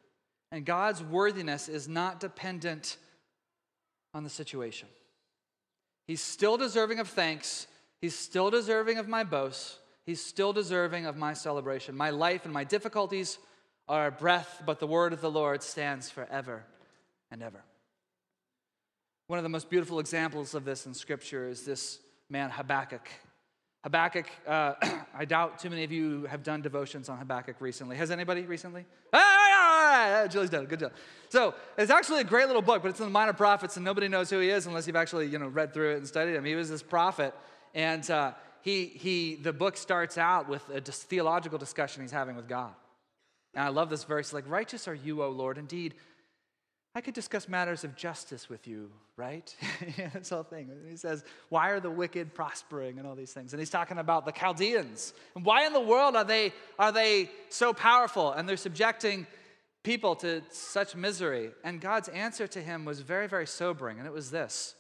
and 0.51 0.65
God's 0.65 1.03
worthiness 1.03 1.69
is 1.69 1.89
not 1.89 2.21
dependent 2.21 2.97
on 4.13 4.25
the 4.25 4.31
situation. 4.31 4.89
He's 6.07 6.21
still 6.21 6.57
deserving 6.57 6.99
of 6.99 7.09
thanks, 7.09 7.67
He's 8.01 8.19
still 8.19 8.51
deserving 8.51 8.99
of 8.99 9.09
my 9.09 9.25
boast, 9.25 9.79
He's 10.05 10.25
still 10.25 10.53
deserving 10.53 11.07
of 11.07 11.17
my 11.17 11.33
celebration. 11.33 11.97
My 11.97 12.11
life 12.11 12.45
and 12.45 12.53
my 12.53 12.65
difficulties 12.65 13.39
are 13.89 14.07
a 14.07 14.13
breath, 14.13 14.63
but 14.67 14.79
the 14.79 14.87
word 14.87 15.13
of 15.13 15.21
the 15.21 15.31
Lord 15.31 15.63
stands 15.63 16.11
forever 16.11 16.65
and 17.31 17.43
ever. 17.43 17.63
One 19.27 19.39
of 19.39 19.43
the 19.43 19.49
most 19.49 19.71
beautiful 19.71 20.01
examples 20.01 20.55
of 20.55 20.65
this 20.65 20.85
in 20.87 20.93
Scripture 20.93 21.49
is 21.49 21.65
this 21.65 21.99
man, 22.29 22.51
Habakkuk. 22.51 23.09
Habakkuk, 23.85 24.27
uh, 24.47 24.73
I 25.15 25.27
doubt 25.27 25.59
too 25.59 25.69
many 25.69 25.85
of 25.85 25.93
you 25.93 26.25
have 26.25 26.43
done 26.43 26.63
devotions 26.63 27.11
on 27.11 27.19
Habakkuk 27.19 27.57
recently. 27.61 27.97
Has 27.97 28.11
anybody 28.11 28.43
recently? 28.43 28.87
Ah, 29.13 30.27
Julie's 30.31 30.49
done. 30.49 30.63
it. 30.63 30.71
Good 30.71 30.81
job. 30.81 30.93
So 31.29 31.55
it's 31.77 31.91
actually 31.91 32.21
a 32.21 32.25
great 32.25 32.47
little 32.47 32.63
book, 32.63 32.81
but 32.81 32.89
it's 32.89 32.99
in 32.99 33.05
the 33.05 33.13
Minor 33.13 33.35
Prophets, 33.35 33.77
and 33.77 33.85
nobody 33.85 34.09
knows 34.09 34.31
who 34.31 34.41
he 34.41 34.49
is 34.49 34.67
unless 34.67 34.87
you've 34.87 34.97
actually 34.97 35.27
you 35.27 35.39
know 35.39 35.49
read 35.49 35.75
through 35.75 35.93
it 35.93 35.97
and 35.99 36.09
studied 36.09 36.35
him. 36.35 36.47
He 36.47 36.55
was 36.55 36.71
this 36.71 36.83
prophet, 36.83 37.35
and 37.75 38.11
uh, 38.11 38.33
he 38.63 38.87
he 38.87 39.35
the 39.35 39.53
book 39.53 39.77
starts 39.77 40.17
out 40.17 40.49
with 40.49 40.67
a 40.71 40.81
theological 40.81 41.59
discussion 41.59 42.01
he's 42.01 42.11
having 42.11 42.37
with 42.37 42.49
God. 42.49 42.73
And 43.55 43.65
I 43.65 43.69
love 43.69 43.91
this 43.91 44.05
verse, 44.05 44.33
like, 44.33 44.49
"Righteous 44.49 44.89
are 44.89 44.95
you, 44.95 45.23
O 45.23 45.29
Lord, 45.29 45.59
indeed." 45.59 45.95
I 46.97 47.01
could 47.01 47.15
discuss 47.15 47.49
matters 47.49 47.83
of 47.83 47.97
justice 47.97 48.49
with 48.49 48.69
you, 48.69 48.91
right? 49.17 49.55
this 50.15 50.31
whole 50.31 50.45
thing. 50.45 50.71
He 50.89 50.97
says, 50.97 51.25
Why 51.49 51.71
are 51.71 51.81
the 51.81 51.91
wicked 51.91 52.35
prospering 52.35 52.99
and 52.99 53.07
all 53.07 53.17
these 53.17 53.33
things? 53.33 53.53
And 53.53 53.61
he's 53.61 53.71
talking 53.71 53.99
about 53.99 54.25
the 54.25 54.33
Chaldeans. 54.33 55.13
And 55.35 55.45
why 55.45 55.67
in 55.67 55.73
the 55.73 55.81
world 55.81 56.15
are 56.15 56.25
they, 56.25 56.53
are 56.79 56.93
they 56.93 57.31
so 57.49 57.73
powerful? 57.73 58.31
And 58.33 58.49
they're 58.49 58.57
subjecting 58.57 59.27
people 59.83 60.15
to 60.17 60.43
such 60.51 60.95
misery. 60.95 61.51
And 61.65 61.81
God's 61.81 62.09
answer 62.09 62.47
to 62.47 62.61
him 62.61 62.85
was 62.85 63.01
very, 63.01 63.27
very 63.27 63.47
sobering. 63.47 63.99
And 63.99 64.07
it 64.07 64.13
was 64.13 64.31
this 64.31 64.77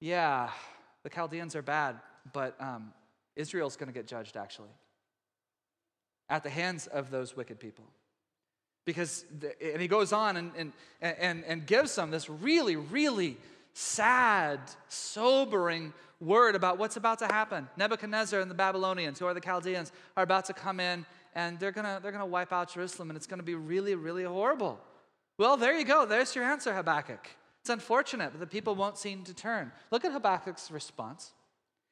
Yeah, 0.00 0.50
the 1.04 1.10
Chaldeans 1.10 1.56
are 1.56 1.62
bad, 1.62 2.00
but 2.34 2.54
um, 2.60 2.92
Israel's 3.34 3.76
going 3.76 3.88
to 3.88 3.94
get 3.94 4.06
judged 4.06 4.36
actually 4.36 4.70
at 6.28 6.42
the 6.42 6.50
hands 6.50 6.86
of 6.86 7.10
those 7.10 7.36
wicked 7.36 7.58
people. 7.58 7.84
Because, 8.84 9.24
and 9.62 9.80
he 9.80 9.88
goes 9.88 10.12
on 10.12 10.36
and, 10.36 10.52
and, 10.56 10.72
and, 11.00 11.44
and 11.44 11.66
gives 11.66 11.94
them 11.94 12.10
this 12.10 12.28
really, 12.28 12.76
really 12.76 13.38
sad, 13.72 14.60
sobering 14.88 15.92
word 16.20 16.54
about 16.54 16.78
what's 16.78 16.96
about 16.96 17.18
to 17.20 17.26
happen. 17.26 17.68
Nebuchadnezzar 17.76 18.40
and 18.40 18.50
the 18.50 18.54
Babylonians, 18.54 19.18
who 19.18 19.26
are 19.26 19.34
the 19.34 19.40
Chaldeans, 19.40 19.92
are 20.16 20.22
about 20.22 20.44
to 20.46 20.52
come 20.52 20.80
in 20.80 21.04
and 21.34 21.58
they're 21.58 21.72
gonna, 21.72 21.98
they're 22.02 22.12
gonna 22.12 22.26
wipe 22.26 22.52
out 22.52 22.72
Jerusalem 22.72 23.10
and 23.10 23.16
it's 23.16 23.26
gonna 23.26 23.42
be 23.42 23.54
really, 23.54 23.94
really 23.94 24.24
horrible. 24.24 24.78
Well, 25.38 25.56
there 25.56 25.76
you 25.76 25.84
go. 25.84 26.06
There's 26.06 26.34
your 26.34 26.44
answer, 26.44 26.74
Habakkuk. 26.74 27.28
It's 27.60 27.70
unfortunate, 27.70 28.30
but 28.32 28.40
the 28.40 28.46
people 28.46 28.74
won't 28.74 28.98
seem 28.98 29.24
to 29.24 29.34
turn. 29.34 29.72
Look 29.90 30.04
at 30.04 30.12
Habakkuk's 30.12 30.70
response. 30.70 31.32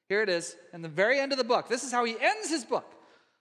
Here 0.09 0.23
it 0.23 0.29
is 0.29 0.57
in 0.73 0.83
the 0.83 0.89
very 0.89 1.19
end 1.19 1.33
of 1.33 1.39
the 1.39 1.45
book. 1.45 1.69
This 1.69 1.83
is 1.83 1.91
how 1.91 2.05
he 2.05 2.15
ends 2.21 2.51
his 2.51 2.65
book. 2.65 2.85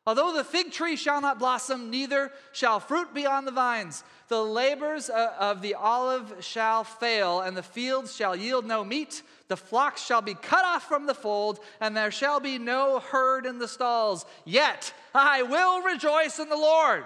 Although 0.07 0.33
the 0.33 0.43
fig 0.43 0.71
tree 0.71 0.95
shall 0.95 1.21
not 1.21 1.37
blossom, 1.37 1.91
neither 1.91 2.31
shall 2.53 2.79
fruit 2.79 3.13
be 3.13 3.27
on 3.27 3.45
the 3.45 3.51
vines. 3.51 4.03
The 4.29 4.43
labors 4.43 5.09
of 5.09 5.61
the 5.61 5.75
olive 5.75 6.33
shall 6.39 6.83
fail, 6.83 7.41
and 7.41 7.55
the 7.55 7.61
fields 7.61 8.15
shall 8.15 8.35
yield 8.35 8.65
no 8.65 8.83
meat. 8.83 9.21
The 9.47 9.57
flocks 9.57 10.03
shall 10.03 10.23
be 10.23 10.33
cut 10.33 10.65
off 10.65 10.87
from 10.87 11.05
the 11.05 11.13
fold, 11.13 11.59
and 11.79 11.95
there 11.95 12.09
shall 12.09 12.39
be 12.39 12.57
no 12.57 12.99
herd 12.99 13.45
in 13.45 13.59
the 13.59 13.67
stalls. 13.67 14.25
Yet 14.43 14.91
I 15.13 15.43
will 15.43 15.81
rejoice 15.83 16.39
in 16.39 16.49
the 16.49 16.55
Lord. 16.55 17.05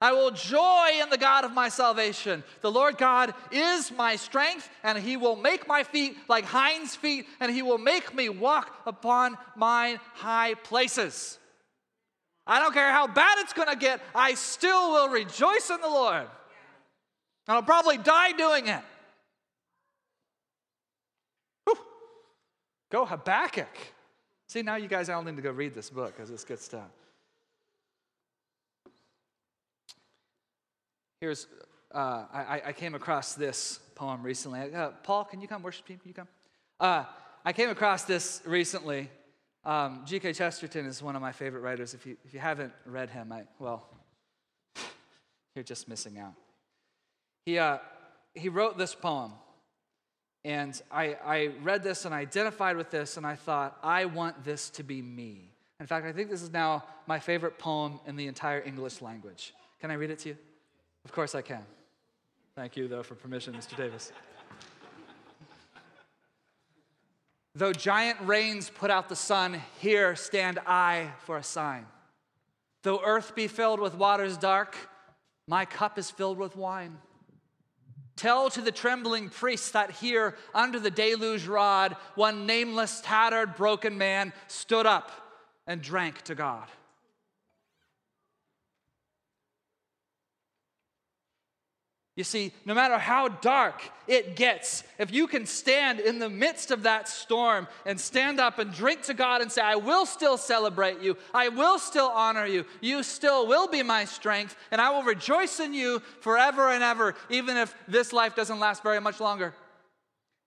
I 0.00 0.12
will 0.12 0.30
joy 0.30 0.90
in 1.02 1.10
the 1.10 1.18
God 1.18 1.44
of 1.44 1.52
my 1.52 1.68
salvation. 1.68 2.44
The 2.60 2.70
Lord 2.70 2.96
God 2.96 3.34
is 3.50 3.90
my 3.90 4.16
strength, 4.16 4.70
and 4.82 4.96
he 4.96 5.18
will 5.18 5.36
make 5.36 5.68
my 5.68 5.82
feet 5.82 6.16
like 6.28 6.44
hinds' 6.44 6.96
feet, 6.96 7.26
and 7.40 7.52
he 7.52 7.62
will 7.62 7.78
make 7.78 8.14
me 8.14 8.30
walk 8.30 8.74
upon 8.86 9.36
mine 9.54 9.98
high 10.14 10.54
places. 10.54 11.38
I 12.46 12.60
don't 12.60 12.72
care 12.72 12.92
how 12.92 13.06
bad 13.06 13.38
it's 13.38 13.52
going 13.52 13.68
to 13.68 13.76
get, 13.76 14.00
I 14.14 14.34
still 14.34 14.92
will 14.92 15.08
rejoice 15.08 15.68
in 15.70 15.80
the 15.80 15.88
Lord. 15.88 16.26
And 17.48 17.56
I'll 17.56 17.62
probably 17.62 17.98
die 17.98 18.32
doing 18.32 18.68
it. 18.68 18.82
Whew. 21.64 21.78
Go 22.90 23.04
Habakkuk. 23.04 23.66
See, 24.48 24.62
now 24.62 24.76
you 24.76 24.86
guys 24.86 25.08
all 25.08 25.22
need 25.22 25.36
to 25.36 25.42
go 25.42 25.50
read 25.50 25.74
this 25.74 25.90
book 25.90 26.14
because 26.16 26.30
it's 26.30 26.44
good 26.44 26.60
stuff. 26.60 26.88
Here's, 31.20 31.46
uh, 31.92 32.24
I, 32.32 32.62
I, 32.66 32.72
came 32.72 32.94
across 32.94 33.34
this 33.34 33.80
poem 33.94 34.22
recently. 34.22 34.72
Uh, 34.72 34.90
Paul, 35.02 35.24
can 35.24 35.40
you 35.40 35.48
come? 35.48 35.62
Worship 35.62 35.86
team, 35.86 35.98
can 35.98 36.08
you 36.08 36.14
come? 36.14 36.28
Uh, 36.78 37.04
I 37.44 37.52
came 37.52 37.70
across 37.70 38.04
this 38.04 38.42
recently. 38.44 39.08
Um, 39.66 40.02
G.K. 40.06 40.32
Chesterton 40.32 40.86
is 40.86 41.02
one 41.02 41.16
of 41.16 41.22
my 41.22 41.32
favorite 41.32 41.60
writers. 41.60 41.92
If 41.92 42.06
you, 42.06 42.16
if 42.24 42.32
you 42.32 42.38
haven't 42.38 42.72
read 42.84 43.10
him, 43.10 43.32
I, 43.32 43.42
well, 43.58 43.84
you're 45.56 45.64
just 45.64 45.88
missing 45.88 46.20
out. 46.20 46.34
He, 47.44 47.58
uh, 47.58 47.78
he 48.32 48.48
wrote 48.48 48.78
this 48.78 48.94
poem, 48.94 49.32
and 50.44 50.80
I, 50.92 51.16
I 51.24 51.50
read 51.64 51.82
this 51.82 52.04
and 52.04 52.14
I 52.14 52.20
identified 52.20 52.76
with 52.76 52.92
this, 52.92 53.16
and 53.16 53.26
I 53.26 53.34
thought, 53.34 53.76
I 53.82 54.04
want 54.04 54.44
this 54.44 54.70
to 54.70 54.84
be 54.84 55.02
me. 55.02 55.50
In 55.80 55.86
fact, 55.86 56.06
I 56.06 56.12
think 56.12 56.30
this 56.30 56.42
is 56.42 56.52
now 56.52 56.84
my 57.08 57.18
favorite 57.18 57.58
poem 57.58 57.98
in 58.06 58.14
the 58.14 58.28
entire 58.28 58.62
English 58.64 59.02
language. 59.02 59.52
Can 59.80 59.90
I 59.90 59.94
read 59.94 60.10
it 60.10 60.20
to 60.20 60.28
you? 60.28 60.36
Of 61.04 61.10
course 61.10 61.34
I 61.34 61.42
can. 61.42 61.64
Thank 62.54 62.76
you, 62.76 62.86
though, 62.86 63.02
for 63.02 63.16
permission, 63.16 63.52
Mr. 63.52 63.76
Davis. 63.76 64.12
Though 67.56 67.72
giant 67.72 68.18
rains 68.20 68.68
put 68.68 68.90
out 68.90 69.08
the 69.08 69.16
sun, 69.16 69.62
here 69.80 70.14
stand 70.14 70.58
I 70.66 71.12
for 71.24 71.38
a 71.38 71.42
sign. 71.42 71.86
Though 72.82 73.00
earth 73.02 73.34
be 73.34 73.48
filled 73.48 73.80
with 73.80 73.94
waters 73.94 74.36
dark, 74.36 74.76
my 75.48 75.64
cup 75.64 75.98
is 75.98 76.10
filled 76.10 76.36
with 76.36 76.54
wine. 76.54 76.98
Tell 78.14 78.50
to 78.50 78.60
the 78.60 78.70
trembling 78.70 79.30
priests 79.30 79.70
that 79.70 79.90
here, 79.90 80.36
under 80.54 80.78
the 80.78 80.90
deluge 80.90 81.46
rod, 81.46 81.96
one 82.14 82.44
nameless, 82.44 83.00
tattered, 83.02 83.56
broken 83.56 83.96
man 83.96 84.34
stood 84.48 84.84
up 84.84 85.10
and 85.66 85.80
drank 85.80 86.20
to 86.24 86.34
God. 86.34 86.68
You 92.16 92.24
see, 92.24 92.52
no 92.64 92.72
matter 92.72 92.96
how 92.96 93.28
dark 93.28 93.82
it 94.08 94.36
gets, 94.36 94.84
if 94.98 95.12
you 95.12 95.26
can 95.26 95.44
stand 95.44 96.00
in 96.00 96.18
the 96.18 96.30
midst 96.30 96.70
of 96.70 96.84
that 96.84 97.08
storm 97.08 97.68
and 97.84 98.00
stand 98.00 98.40
up 98.40 98.58
and 98.58 98.72
drink 98.72 99.02
to 99.02 99.14
God 99.14 99.42
and 99.42 99.52
say, 99.52 99.60
I 99.60 99.76
will 99.76 100.06
still 100.06 100.38
celebrate 100.38 101.02
you, 101.02 101.18
I 101.34 101.50
will 101.50 101.78
still 101.78 102.08
honor 102.08 102.46
you, 102.46 102.64
you 102.80 103.02
still 103.02 103.46
will 103.46 103.68
be 103.68 103.82
my 103.82 104.06
strength, 104.06 104.56
and 104.70 104.80
I 104.80 104.90
will 104.90 105.02
rejoice 105.02 105.60
in 105.60 105.74
you 105.74 106.00
forever 106.20 106.70
and 106.70 106.82
ever, 106.82 107.14
even 107.28 107.58
if 107.58 107.74
this 107.86 108.14
life 108.14 108.34
doesn't 108.34 108.58
last 108.60 108.82
very 108.82 109.00
much 109.00 109.20
longer. 109.20 109.54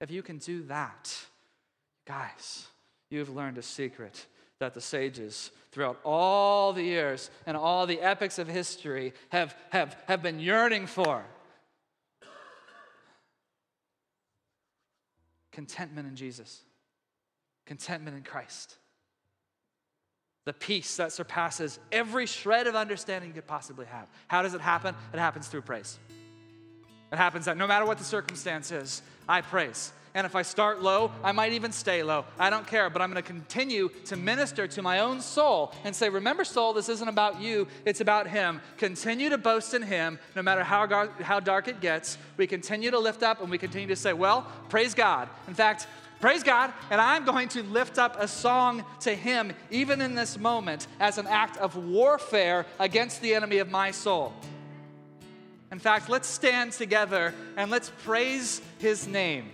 If 0.02 0.10
you 0.10 0.24
can 0.24 0.40
do 0.40 0.64
that, 0.64 1.16
guys, 2.08 2.66
you've 3.12 3.30
learned 3.30 3.60
a 3.60 3.64
secret 3.64 4.26
that 4.58 4.74
the 4.74 4.82
sages 4.82 5.52
throughout 5.72 6.00
all 6.04 6.74
the 6.74 6.82
years 6.82 7.30
and 7.46 7.56
all 7.56 7.86
the 7.86 8.02
epics 8.02 8.40
of 8.40 8.48
history 8.48 9.14
have, 9.30 9.56
have, 9.70 9.96
have 10.08 10.24
been 10.24 10.40
yearning 10.40 10.88
for. 10.88 11.24
Contentment 15.52 16.08
in 16.08 16.16
Jesus, 16.16 16.62
contentment 17.66 18.16
in 18.16 18.24
Christ. 18.24 18.76
The 20.46 20.54
peace 20.54 20.98
that 20.98 21.12
surpasses 21.12 21.80
every 21.92 22.26
shred 22.26 22.68
of 22.68 22.76
understanding 22.76 23.30
you 23.30 23.34
could 23.34 23.48
possibly 23.48 23.86
have. 23.86 24.08
How 24.28 24.42
does 24.42 24.54
it 24.54 24.62
happen? 24.62 24.96
It 25.14 25.20
happens 25.20 25.48
through 25.48 25.62
praise. 25.62 26.00
It 27.12 27.18
happens 27.18 27.46
that 27.46 27.58
no 27.58 27.68
matter 27.68 27.86
what 27.86 27.98
the 27.98 28.04
circumstance 28.04 28.72
is, 28.72 29.02
I 29.28 29.42
praise. 29.42 29.92
And 30.16 30.26
if 30.26 30.36
I 30.36 30.42
start 30.42 30.82
low, 30.82 31.12
I 31.24 31.32
might 31.32 31.54
even 31.54 31.72
stay 31.72 32.02
low. 32.02 32.26
I 32.40 32.50
don't 32.50 32.66
care, 32.66 32.90
but 32.90 33.02
I'm 33.02 33.12
going 33.12 33.24
to 33.24 33.28
continue 33.28 33.90
to 34.06 34.16
minister 34.16 34.68
to 34.68 34.82
my 34.82 35.00
own 35.00 35.22
soul 35.22 35.72
and 35.84 35.96
say, 35.96 36.10
Remember, 36.10 36.44
soul, 36.44 36.74
this 36.74 36.90
isn't 36.90 37.08
about 37.08 37.40
you, 37.40 37.68
it's 37.86 38.02
about 38.02 38.28
Him. 38.28 38.60
Continue 38.78 39.30
to 39.30 39.38
boast 39.38 39.74
in 39.74 39.84
Him 39.84 40.18
no 40.36 40.42
matter 40.42 40.64
how, 40.64 40.86
gar- 40.88 41.12
how 41.22 41.40
dark 41.40 41.68
it 41.68 41.80
gets. 41.80 42.18
We 42.38 42.48
continue 42.48 42.90
to 42.92 43.00
lift 43.00 43.22
up 43.22 43.42
and 43.42 43.52
we 43.52 43.58
continue 43.58 43.88
to 43.88 43.96
say, 43.96 44.14
Well, 44.14 44.48
praise 44.70 44.94
God. 44.94 45.30
In 45.48 45.54
fact, 45.54 45.88
Praise 46.20 46.44
God, 46.44 46.74
and 46.90 47.00
I'm 47.00 47.24
going 47.24 47.48
to 47.50 47.64
lift 47.64 47.98
up 47.98 48.18
a 48.20 48.28
song 48.28 48.84
to 49.02 49.16
Him 49.16 49.54
even 49.72 50.02
in 50.02 50.16
this 50.16 50.38
moment 50.38 50.88
as 51.00 51.18
an 51.18 51.28
act 51.28 51.56
of 51.56 51.78
warfare 51.78 52.66
against 52.78 53.22
the 53.22 53.34
enemy 53.34 53.60
of 53.60 53.72
my 53.72 53.92
soul. 53.92 54.34
In 55.72 55.80
fact, 55.80 56.10
let's 56.10 56.28
stand 56.28 56.74
together 56.74 57.34
and 57.56 57.72
let's 57.72 57.94
praise 58.04 58.62
His 58.80 59.08
name. 59.08 59.50